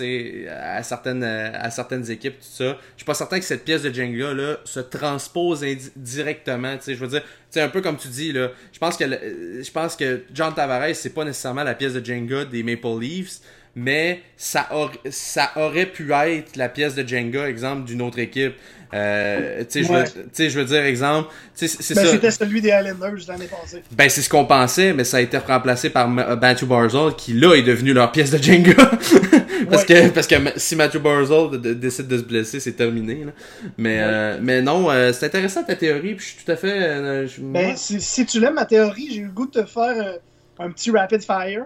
[0.82, 3.92] certaines, euh, à certaines équipes, tout ça, je suis pas certain que cette pièce de
[3.92, 7.22] Jenga, là, se transpose directement, je veux dire,
[7.54, 11.14] un peu comme tu dis, je pense que, euh, je pense que John Tavares, c'est
[11.14, 13.40] pas nécessairement la pièce de Jenga des Maple Leafs,
[13.76, 14.68] mais ça,
[15.08, 18.54] ça aurait pu être la pièce de Jenga, exemple, d'une autre équipe.
[18.94, 20.04] Euh, tu sais, je veux- Ouais.
[20.04, 23.82] tu sais, je veux dire, exemple, c'est Ben, c'était celui des Islanders l'année passée.
[23.92, 27.34] Ben, c'est ce qu'on pensait, mais ça a été remplacé par Ma- Matthew Barzal, qui
[27.34, 28.72] là est devenu leur pièce de Jenga.
[29.70, 29.86] parce Ouais.
[29.86, 33.32] que, parce que si Matthew Barzal de- de- décide de se blesser, c'est terminé, là.
[33.76, 36.72] Mais, euh, mais non, euh, c'est intéressant ta théorie, puis je suis tout à fait,
[36.82, 39.66] euh, je- Ben, si, si tu l'aimes, ma théorie, j'ai eu le goût de te
[39.66, 40.12] faire euh,
[40.58, 41.64] un petit rapid fire.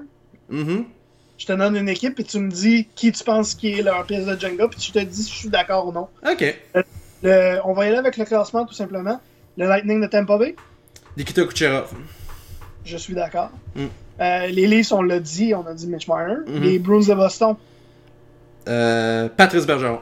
[0.51, 0.85] Mhm.
[1.39, 4.05] Je te donne une équipe et tu me dis qui tu penses qui est leur
[4.07, 6.07] pièce de Jenga, puis tu te dis si je suis d'accord ou non.
[6.31, 6.55] Ok.
[7.23, 9.21] Le- on va y aller avec le classement tout simplement.
[9.57, 10.57] Le Lightning de Tampa Bay,
[11.17, 11.93] Nikita Kucherov.
[12.85, 13.51] je suis d'accord.
[13.75, 13.85] Mm.
[14.21, 16.37] Euh, les Leafs, on l'a dit, on a dit Mitch Marner.
[16.47, 16.63] Mhm.
[16.63, 17.57] Les Bruins de Boston,
[18.69, 19.99] Euh, Patrice Bergeron.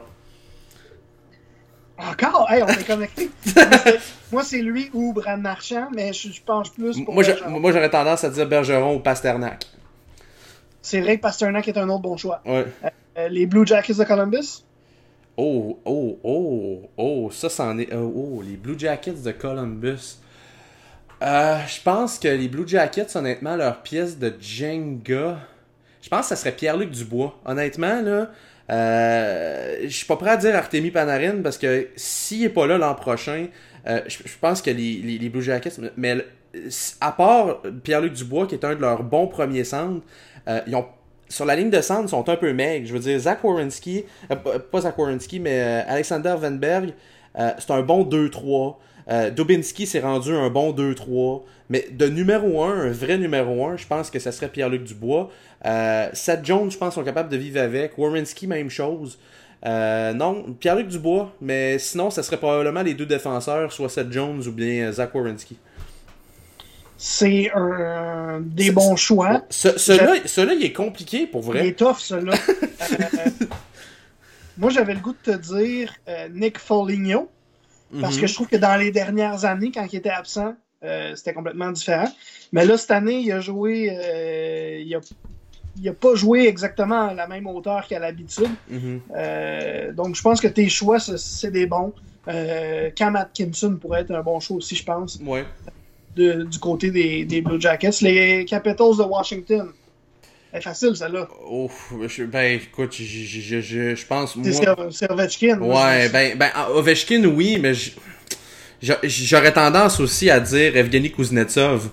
[1.98, 3.30] encore, hey, on est connectés.
[4.32, 7.22] Moi, c'est- lui ou Brad Marchand, mais je, je penche plus pour Moi,
[7.72, 9.66] j'aurais tendance à dire Bergeron ou Pasternak.
[10.82, 12.40] C'est vrai que Pasternak est un autre bon choix.
[12.46, 12.66] Ouais.
[13.18, 14.64] Euh, les Blue Jackets de Columbus,
[15.43, 17.91] Oh, oh, oh, oh, ça, c'en est.
[17.95, 20.18] Oh, oh, les Blue Jackets de Columbus.
[21.22, 25.38] Euh, je pense que les Blue Jackets, honnêtement, leur pièce de Jenga.
[26.03, 27.41] Je pense que ça serait Pierre-Luc Dubois.
[27.47, 28.30] Honnêtement, là.
[28.70, 32.76] Euh, je suis pas prêt à dire Artemi Panarin parce que s'il est pas là
[32.76, 33.47] l'an prochain,
[33.86, 36.18] euh, je, pense que les, les, Blue Jackets, mais
[37.01, 40.05] à part Pierre-Luc Dubois qui est un de leurs bons premiers centres,
[40.49, 40.86] euh, ils ont
[41.30, 42.86] sur la ligne de centre, ils sont un peu maigres.
[42.86, 46.92] Je veux dire, Zach Wierenski, euh, pas- pas Zach Wierenski, mais euh, Alexander Venberg,
[47.38, 48.78] euh, c'est un bon 2-3.
[49.10, 51.44] Euh, Dubinski s'est rendu un bon 2-3.
[51.70, 55.30] Mais de numéro 1, un vrai numéro 1, je pense que ça serait Pierre-Luc Dubois.
[55.64, 57.96] Euh, Seth Jones, je pense, sont capables de vivre avec.
[57.96, 59.18] Wierenski, même chose.
[59.66, 64.42] Euh, non, Pierre-Luc Dubois, mais sinon, ça serait probablement les deux défenseurs, soit Seth Jones
[64.46, 65.56] ou bien euh, Zach Wierenski.
[67.03, 69.42] C'est un des bons choix.
[69.48, 71.68] Ce- Celui-là, celui-là, il est compliqué pour Il vrai.
[71.68, 72.34] est tough, celui-là.
[72.82, 73.46] Euh,
[74.59, 77.30] moi, j'avais le goût de te dire euh, Nick Foligno,
[78.01, 78.20] parce Mhm.
[78.20, 81.70] que je trouve que dans les dernières années, quand il était absent, euh, c'était complètement
[81.70, 82.09] différent.
[82.53, 83.84] Mais là, cette année, il a joué.
[84.84, 85.01] il, a,
[85.80, 88.51] il a pas joué exactement à la même hauteur qu'à l'habitude.
[88.68, 89.01] Mhm.
[89.16, 91.92] Euh, donc, je pense que tes choix, c'est- c'est des bons.
[92.28, 95.44] Euh, Cam Atkinson pourrait être un bon choix aussi, je pense, Ouais.
[96.16, 98.00] De- du côté des, des Blue Jackets.
[98.02, 99.68] Les Capitals de Washington.
[100.52, 101.28] C'est facile, celle-là.
[101.48, 104.52] Ouf, je- ben écoute, je, je, je, je, je pense C'est
[104.90, 105.56] Servetchkin.
[105.56, 107.72] moi, Ouais, ben, ben Ovechkin, oui, mais
[108.82, 111.90] j'aurais tendance aussi à dire Evgeny Kuznetsov,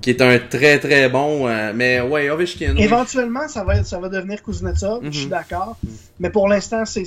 [0.00, 2.72] qui est un très très bon, euh, mais ouais, Ovechkin.
[2.76, 2.82] oui.
[2.84, 5.12] Éventuellement, ça va, ça va devenir Kuznetsov, Mhm.
[5.12, 5.76] je suis d'accord.
[6.20, 7.02] Mais pour l'instant, c'est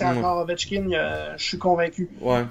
[0.00, 0.18] Mhm.
[0.18, 2.08] encore Ovechkin, euh, je suis convaincu.
[2.20, 2.42] Ouais.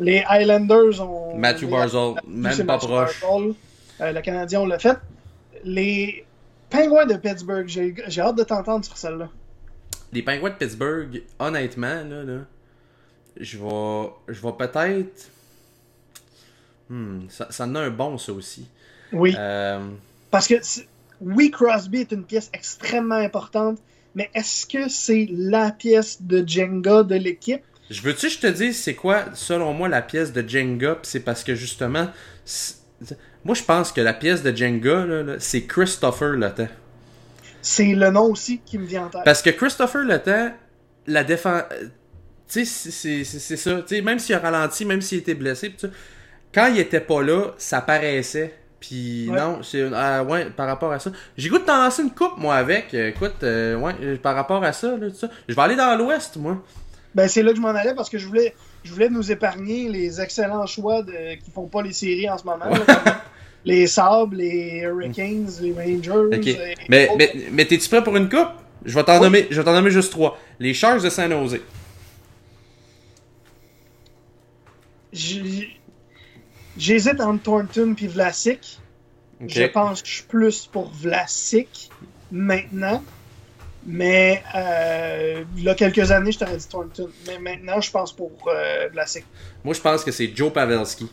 [0.00, 1.36] Les Highlanders ont.
[1.36, 3.20] Matthew Barzal, même pas Matthew proche.
[3.20, 3.54] Barzal.
[4.00, 4.98] Euh, le Canadien, on l'a fait.
[5.64, 6.24] Les
[6.70, 9.28] Penguins de Pittsburgh, j'ai hâte de t'entendre sur celle-là.
[10.12, 12.40] Les Penguins de Pittsburgh, honnêtement, là, là
[13.38, 15.30] je vais, je vais peut-être.
[16.88, 18.68] Hmm, ça, ça en a un bon, ça aussi.
[19.12, 19.34] Oui.
[19.38, 19.88] Euh,
[20.30, 20.54] Parce que
[21.20, 23.78] oui, Crosby est une pièce extrêmement importante,
[24.14, 27.62] mais est-ce que c'est la pièce de Jenga de l'équipe?
[27.90, 31.20] Je veux-tu que je te dise c'est quoi, selon moi, la pièce de Jenga, c'est
[31.20, 32.08] parce que justement,
[33.44, 35.06] moi je pense que la pièce de Jenga,
[35.38, 36.68] c'est Christopher Temps.
[37.60, 39.22] C'est le nom aussi qui me vient en tête.
[39.24, 40.52] Parce que Christopher Temps,
[41.06, 41.62] la défense,
[42.48, 45.74] tu sais, c'est- ça, tu sais, même s'il a ralenti, même s'il était blessé,
[46.54, 48.54] quand il était pas là, ça paraissait.
[48.80, 49.38] Puis Ouais.
[49.40, 51.10] non, c'est ah, ouais, par rapport à ça.
[51.38, 52.92] J'ai goût de t'en lancer une coupe, moi, avec.
[52.92, 55.30] Euh, Écoute, euh, ouais, euh, par rapport à ça, là, tout ça.
[55.48, 56.62] Je vais aller dans l'ouest, moi.
[57.14, 59.88] Ben, c'est là que je m'en allais parce que je voulais, je voulais nous épargner
[59.88, 62.64] les excellents choix de, qui font pas les séries en ce moment.
[62.66, 63.22] là,
[63.64, 66.50] les Sabres, les Hurricanes, les Rangers.
[66.50, 68.48] Et- Mais, mais, mais t'es-tu prêt pour une coupe?
[68.84, 69.22] Je vais t'en Oui.
[69.22, 70.38] nommer, je vais t'en nommer juste trois.
[70.58, 71.62] Les Sharks de Saint-Nosé.
[75.12, 75.68] J'ai-
[76.76, 78.80] J'hésite entre Thornton puis Vlasic.
[79.46, 81.90] Je pense que je suis plus pour Vlasic
[82.32, 83.02] maintenant.
[83.86, 87.08] Mais euh, il y a quelques années, je t'aurais dit Thornton.
[87.26, 89.24] Mais maintenant, je pense pour euh, Vlasic.
[89.64, 91.08] Moi, je pense que c'est Joe Pavelski.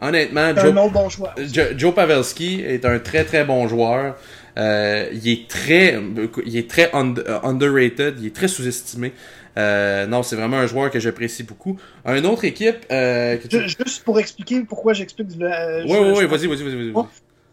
[0.00, 1.34] Honnêtement, Joe, un autre bon choix.
[1.36, 4.16] Jo- Joe Pavelski est un très très bon joueur.
[4.56, 6.00] Euh, il est très,
[6.46, 9.12] il est très euh, underrated, il est très sous-estimé.
[9.56, 11.78] Euh, non, c'est vraiment un joueur que j'apprécie beaucoup.
[12.04, 13.60] Un autre équipe euh, que tu...
[13.68, 15.28] Ju- Juste pour expliquer pourquoi j'explique.
[15.30, 16.92] ouais, je- ouais, vas-y, vas-y, vas-y,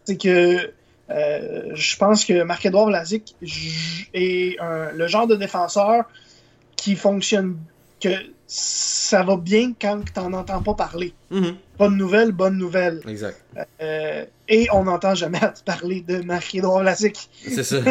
[0.04, 0.70] c'est que
[1.10, 3.34] euh, je pense que Marc-Edouard Vlasic
[4.14, 6.04] est un- le genre de défenseur
[6.76, 7.56] qui fonctionne,
[8.00, 8.08] que
[8.48, 11.12] ça va bien quand t'en entends pas parler.
[11.30, 13.00] Mhm, Bonne nouvelle, bonne nouvelle.
[13.08, 13.40] Exact.
[13.80, 17.28] Euh, et on n'entend jamais parler de Marc-Edouard Vlasic.
[17.46, 17.76] C'est ça.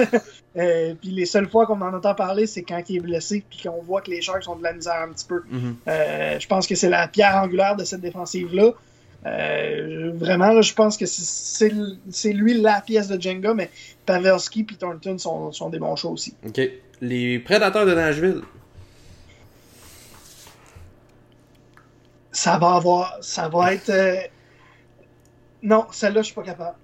[0.58, 3.60] Euh, puis les seules fois qu'on en entend parler, c'est quand il est blessé, puis
[3.64, 5.42] qu'on voit que les Sharks ont de la misère un petit peu.
[5.50, 5.76] Mhm.
[5.86, 8.72] Je pense que c'est la pierre angulaire de cette défensive-là.
[9.26, 11.72] Euh, vraiment, là, je pense que c'est-
[12.34, 13.70] lui la pièce de Jenga, mais
[14.06, 16.36] Pavelski et Thornton sont, sont des bons choix aussi.
[16.46, 16.62] Ok.
[17.02, 18.42] Les Prédateurs de Nashville.
[22.32, 23.18] Ça va avoir.
[23.22, 23.90] Ça va être.
[23.90, 24.16] euh,
[25.64, 26.76] Non, celle-là, je suis pas capable.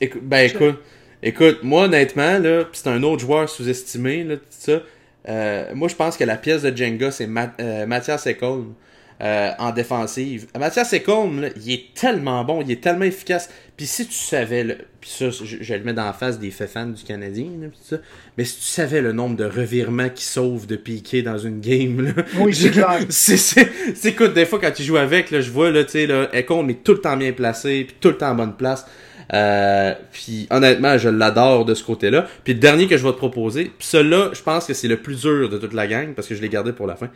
[0.00, 0.78] Écoute, ben écoute,
[1.22, 4.80] écoute, moi honnêtement là, c'est un autre joueur sous-estimé là, tout ça.
[5.28, 8.74] euh, moi je pense que la pièce de Jenga c'est Ma- euh, Mathias Ekholm
[9.22, 10.46] euh, en défensive.
[10.58, 13.50] Mathias Ekholm, là, il est tellement bon, il est tellement efficace.
[13.76, 16.50] Puis si tu savais, là, puis ça, je, je le mets dans la face des
[16.50, 17.96] fans du Canadien, là, pis ça.
[18.38, 22.00] Mais si tu savais le nombre de revirements qui sauvent de piquer dans une game,
[22.00, 23.00] là, Oui, c'est clair.
[23.10, 25.92] c'est, c'est, c'est, écoute, des fois, quand tu joues avec, là, je vois, là, tu
[25.92, 28.56] sais, là, Ekholm est tout le temps bien placé, puis tout le temps en bonne
[28.56, 28.86] place.
[29.32, 32.26] Euh, puis honnêtement, je l'adore de ce côté-là.
[32.44, 34.96] Puis le dernier que je vais te proposer, puis celui-là, je pense que c'est le
[34.96, 37.10] plus dur de toute la gang, parce que je l'ai gardé pour la fin.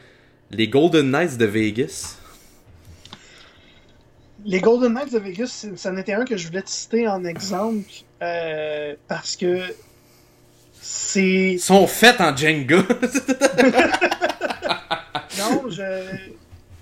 [0.57, 2.17] Les Golden Knights de Vegas.
[4.45, 7.25] Les Golden Knights de Vegas, c'est- c'en était un que je voulais te citer en
[7.25, 7.85] exemple
[8.23, 9.61] euh, parce que
[10.81, 11.57] c'est.
[11.59, 12.83] sont faits en Jenga.
[15.39, 15.83] Non, je,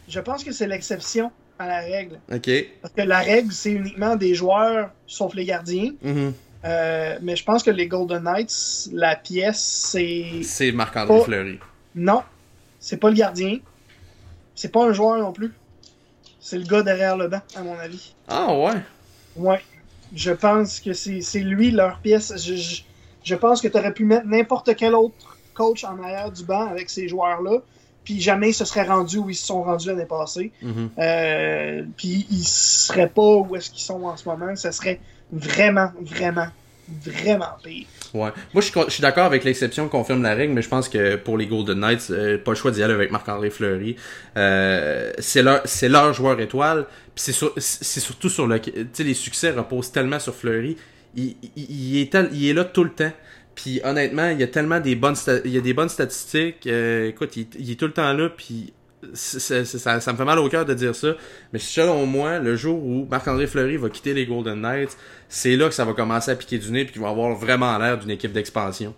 [0.09, 2.20] je pense que c'est l'exception à la règle.
[2.33, 2.51] ok.
[2.83, 5.93] Parce que la règle, c'est uniquement des joueurs, sauf les gardiens.
[6.03, 6.33] Mhm.
[6.64, 9.61] Euh, mais je pense que les Golden Knights, la pièce,
[9.91, 10.43] c'est.
[10.43, 11.25] C'est Marc-André.
[11.25, 11.59] Fleury.
[11.95, 12.23] Non,
[12.83, 13.59] c'est pas le gardien.
[14.55, 15.55] C'est pas un joueur non plus.
[16.41, 18.14] C'est le gars derrière le banc, à mon avis.
[18.28, 18.83] Ah ouais.
[19.37, 19.62] Ouais.
[20.14, 22.35] Je pense que c'est lui leur pièce.
[22.37, 22.83] Je, je,
[23.22, 26.66] je pense que tu aurais pu mettre n'importe quel autre coach en arrière du banc
[26.66, 27.61] avec ces joueurs-là.
[28.05, 30.51] Puis jamais ils se seraient rendus où ils se sont rendus l'année passée.
[30.61, 30.91] Mhm.
[30.99, 34.57] Euh, puis ils seraient pas où est-ce qu'ils sont en ce moment.
[34.57, 36.49] Ça serait vraiment, vraiment,
[36.89, 37.87] vraiment pire.
[38.15, 38.31] Ouais.
[38.53, 41.39] Moi, je suis, suis d'accord avec l'exception confirme la règle, mais je pense que pour
[41.39, 43.97] les Golden Knights, euh, pas le choix d'y aller avec Marc-André Fleury.
[44.37, 46.87] Euh, c'est leur, leur joueur étoile.
[47.17, 50.77] C'est, sur- surtout sur le, tu sais, les succès reposent tellement sur Fleury.
[51.17, 53.13] Il, il, est il est là tout le temps.
[53.55, 56.67] Puis honnêtement, il y a tellement des bonnes, il y a des bonnes statistiques.
[56.67, 58.29] Euh, écoute, il, il est tout le temps là.
[58.29, 58.73] Puis
[59.15, 59.65] ça,
[60.01, 61.15] ça me fait mal au cœur de dire ça.
[61.53, 64.97] Mais selon moi, le jour où Marc-André Fleury va quitter les Golden Knights,
[65.29, 67.77] c'est là que ça va commencer à piquer du nez puis qu'ils vont avoir vraiment
[67.79, 68.95] l'air d'une équipe d'expansion.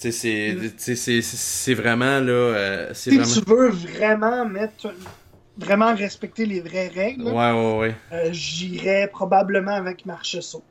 [0.00, 0.52] Tu sais,
[0.94, 3.32] c'est, vraiment là, euh, Si vraiment.
[3.32, 4.94] tu veux vraiment mettre,
[5.56, 7.94] vraiment respecter les vraies règles, Ouais, ouais, ouais.
[8.12, 10.62] euh, j'irais probablement avec Marchessault.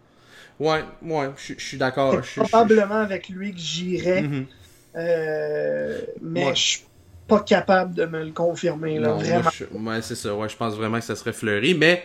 [0.59, 2.19] Ouais, ouais, je suis d'accord.
[2.23, 4.45] C'est probablement avec lui que j'irais, Mhm.
[4.95, 6.55] euh, mais Ouais.
[6.55, 6.83] je suis
[7.27, 9.49] pas capable de me le confirmer, là, Non, vraiment.
[9.51, 10.33] je- ouais, c'est ça.
[10.35, 12.03] Ouais, je pense vraiment que ça serait Fleury, mais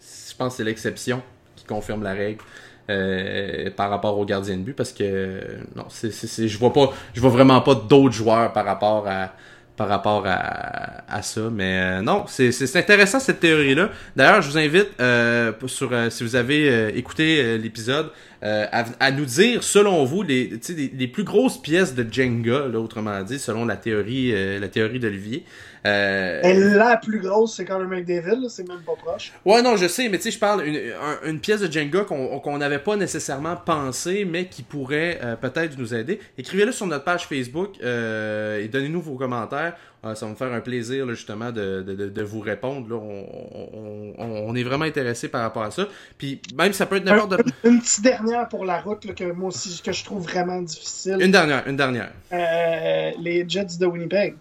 [0.00, 1.22] je pense que c'est l'exception
[1.56, 2.42] qui confirme la règle.
[2.90, 5.40] euh, par rapport au gardien de but parce que
[5.74, 9.32] non c'est c'est je vois pas je vois vraiment pas d'autres joueurs par rapport à
[9.74, 14.42] par rapport à, à ça mais euh, non c'est c'est intéressant cette théorie là d'ailleurs
[14.42, 18.10] je vous invite euh, sur euh, si vous avez euh, écouté euh, l'épisode
[18.44, 21.94] euh, à, à nous dire selon vous les tu sais, les, les plus grosses pièces
[21.94, 25.44] de Jenga là, autrement dit selon la théorie euh, la théorie d'Olivier
[25.86, 29.34] Euh, Et la plus grosse, c'est Conor McDavid, là, c'est même pas proche.
[29.44, 32.04] Ouais, non, je sais, mais tu sais, je parle une, un- une pièce de Jenga
[32.04, 36.20] qu'on qu'on n'avait pas nécessairement pensé, mais qui pourrait euh, peut-être nous aider.
[36.38, 39.76] Écrivez-le sur notre page Facebook euh, et donnez-nous vos commentaires.
[40.04, 42.88] Euh, ça va me faire un plaisir, là, justement, de, de, de, vous répondre.
[42.90, 42.96] Là.
[42.96, 45.88] On, on, on, est vraiment intéressé par rapport à ça.
[46.18, 47.32] Puis même, ça peut être n'importe...
[47.32, 50.60] Un- Une petite dernière pour la route, là, que moi aussi, que je trouve vraiment
[50.60, 51.16] difficile.
[51.20, 52.12] Une dernière, une dernière.
[52.32, 54.36] Euh, les Jets de Winnipeg.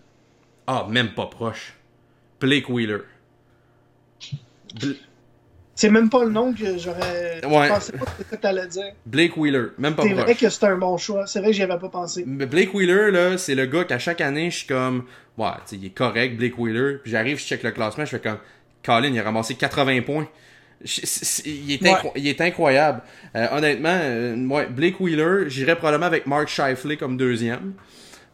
[0.68, 1.74] Ah, même pas proche.
[2.42, 3.00] Blake Wheeler.
[4.76, 4.98] Bl-
[5.76, 7.42] C'est même pas le nom que j'aurais.
[7.46, 7.64] Ouais.
[7.68, 8.92] Je pensais pas que c'était que t'allais dire.
[9.08, 11.26] Blake Wheeler, même pas C'est vrai que c'est un bon choix.
[11.26, 12.24] C'est vrai que j'y avais pas pensé.
[12.28, 15.06] Mais Blake Wheeler, là, c'est le gars qu'à chaque année, je suis comme,
[15.38, 16.98] ouais, tu sais, il est correct, Blake Wheeler.
[17.02, 18.38] Puis j'arrive, je check le classement, je fais comme,
[18.86, 20.28] Colin, il a ramassé 80 points.
[20.84, 22.12] Je- c'est- il, est Ouais.
[22.18, 23.02] il est incroyable.
[23.36, 27.74] Euh, honnêtement, euh, ouais, Blake Wheeler, j'irais probablement avec Mark Shifley comme deuxième.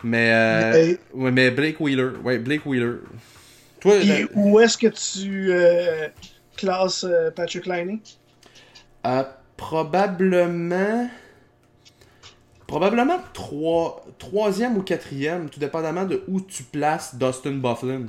[0.04, 2.96] Mais, euh, Et- ouais, mais Blake Wheeler, ouais, Blake Wheeler.
[3.80, 5.54] Toi, Puis euh, où est-ce que tu
[6.60, 8.02] classes euh, Patrick Liney?
[9.06, 9.24] euh,
[9.58, 11.10] probablement,
[12.68, 18.06] probablement trois, troisième ou quatrième, tout dépendamment de où tu places Dustin Bufflin.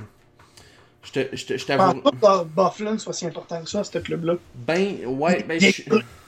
[1.03, 1.99] Je te- je te- je t'avoue.
[2.01, 4.35] pas que Bufflin soit si important que ça, ce club-là.
[4.67, 5.81] Ben, ouais, ben, je-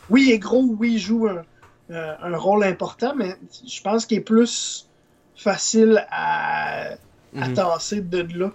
[0.09, 1.43] Oui, il est gros, oui, il joue un,
[1.91, 4.89] euh, un rôle important, mais je pense qu'il est plus
[5.35, 6.91] facile à,
[7.37, 7.53] à Mhm.
[7.53, 8.51] tasser de là.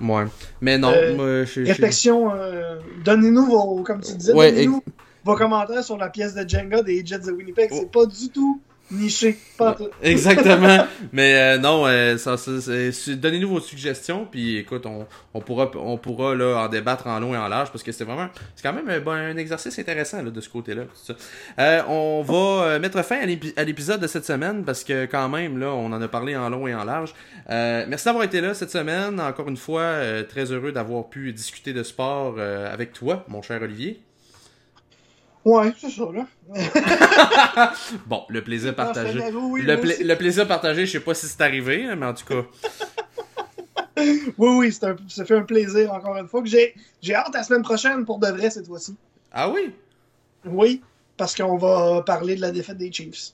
[0.00, 0.24] Ouais.
[0.60, 4.82] Mais non, Euh, moi, je, je- Réflexion, euh, donnez-nous vos, comme tu disais, Ouais, donnez-nous
[5.24, 7.68] vos commentaires sur la pièce de Jenga des Jets de Winnipeg.
[7.72, 7.76] Oh.
[7.80, 8.60] C'est pas du tout
[8.92, 9.36] niché.
[9.58, 9.88] Pas tout.
[10.02, 10.86] Exactement.
[11.12, 15.70] Mais euh, non, euh, ça, ça, c'est- donnez-nous vos suggestions, puis écoute, on, on pourra,
[15.76, 18.62] on pourra là, en débattre en long et en large, parce que c'est vraiment, c'est
[18.62, 20.82] quand même un, un exercice intéressant là, de ce côté-là.
[20.94, 21.14] ça.
[21.58, 25.06] Euh, on va euh, mettre fin à l'épi- à l'épisode de cette semaine, parce que
[25.06, 27.14] quand même, là, on en a parlé en long et en large.
[27.50, 29.20] Euh, merci d'avoir été là cette semaine.
[29.20, 33.60] Encore une fois, euh, très heureux d'avoir pu discuter de sport avec toi, mon cher
[33.62, 34.00] Olivier.
[35.44, 36.26] Ouais, c'est ça, là.
[38.06, 39.20] Bon, le plaisir partagé.
[39.32, 42.14] Oui, Le, pla- le plaisir partagé, je sais pas si c'est arrivé, hein, mais en
[42.14, 42.42] tout cas.
[44.38, 46.42] Oui, oui, c'est un- ça fait un plaisir encore une fois.
[46.42, 48.96] que J'ai j'ai hâte à la semaine prochaine pour de vrai cette fois-ci.
[49.30, 49.70] Ah oui?
[50.44, 50.82] Oui,
[51.16, 53.32] parce qu'on va parler de la défaite des Chiefs.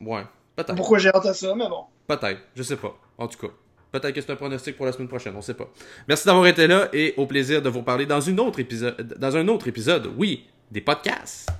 [0.00, 0.22] Ouais,
[0.56, 0.74] peut-être.
[0.74, 1.84] Pourquoi j'ai hâte à ça, mais bon.
[2.06, 2.94] Peut-être, je sais pas.
[3.16, 3.52] En tout cas,
[3.92, 5.70] peut-être que c'est un pronostic pour la semaine prochaine, on sait pas.
[6.08, 9.36] Merci d'avoir été là et au plaisir de vous parler dans une autre épisode, dans
[9.36, 11.52] un autre épisode, oui, des podcasts.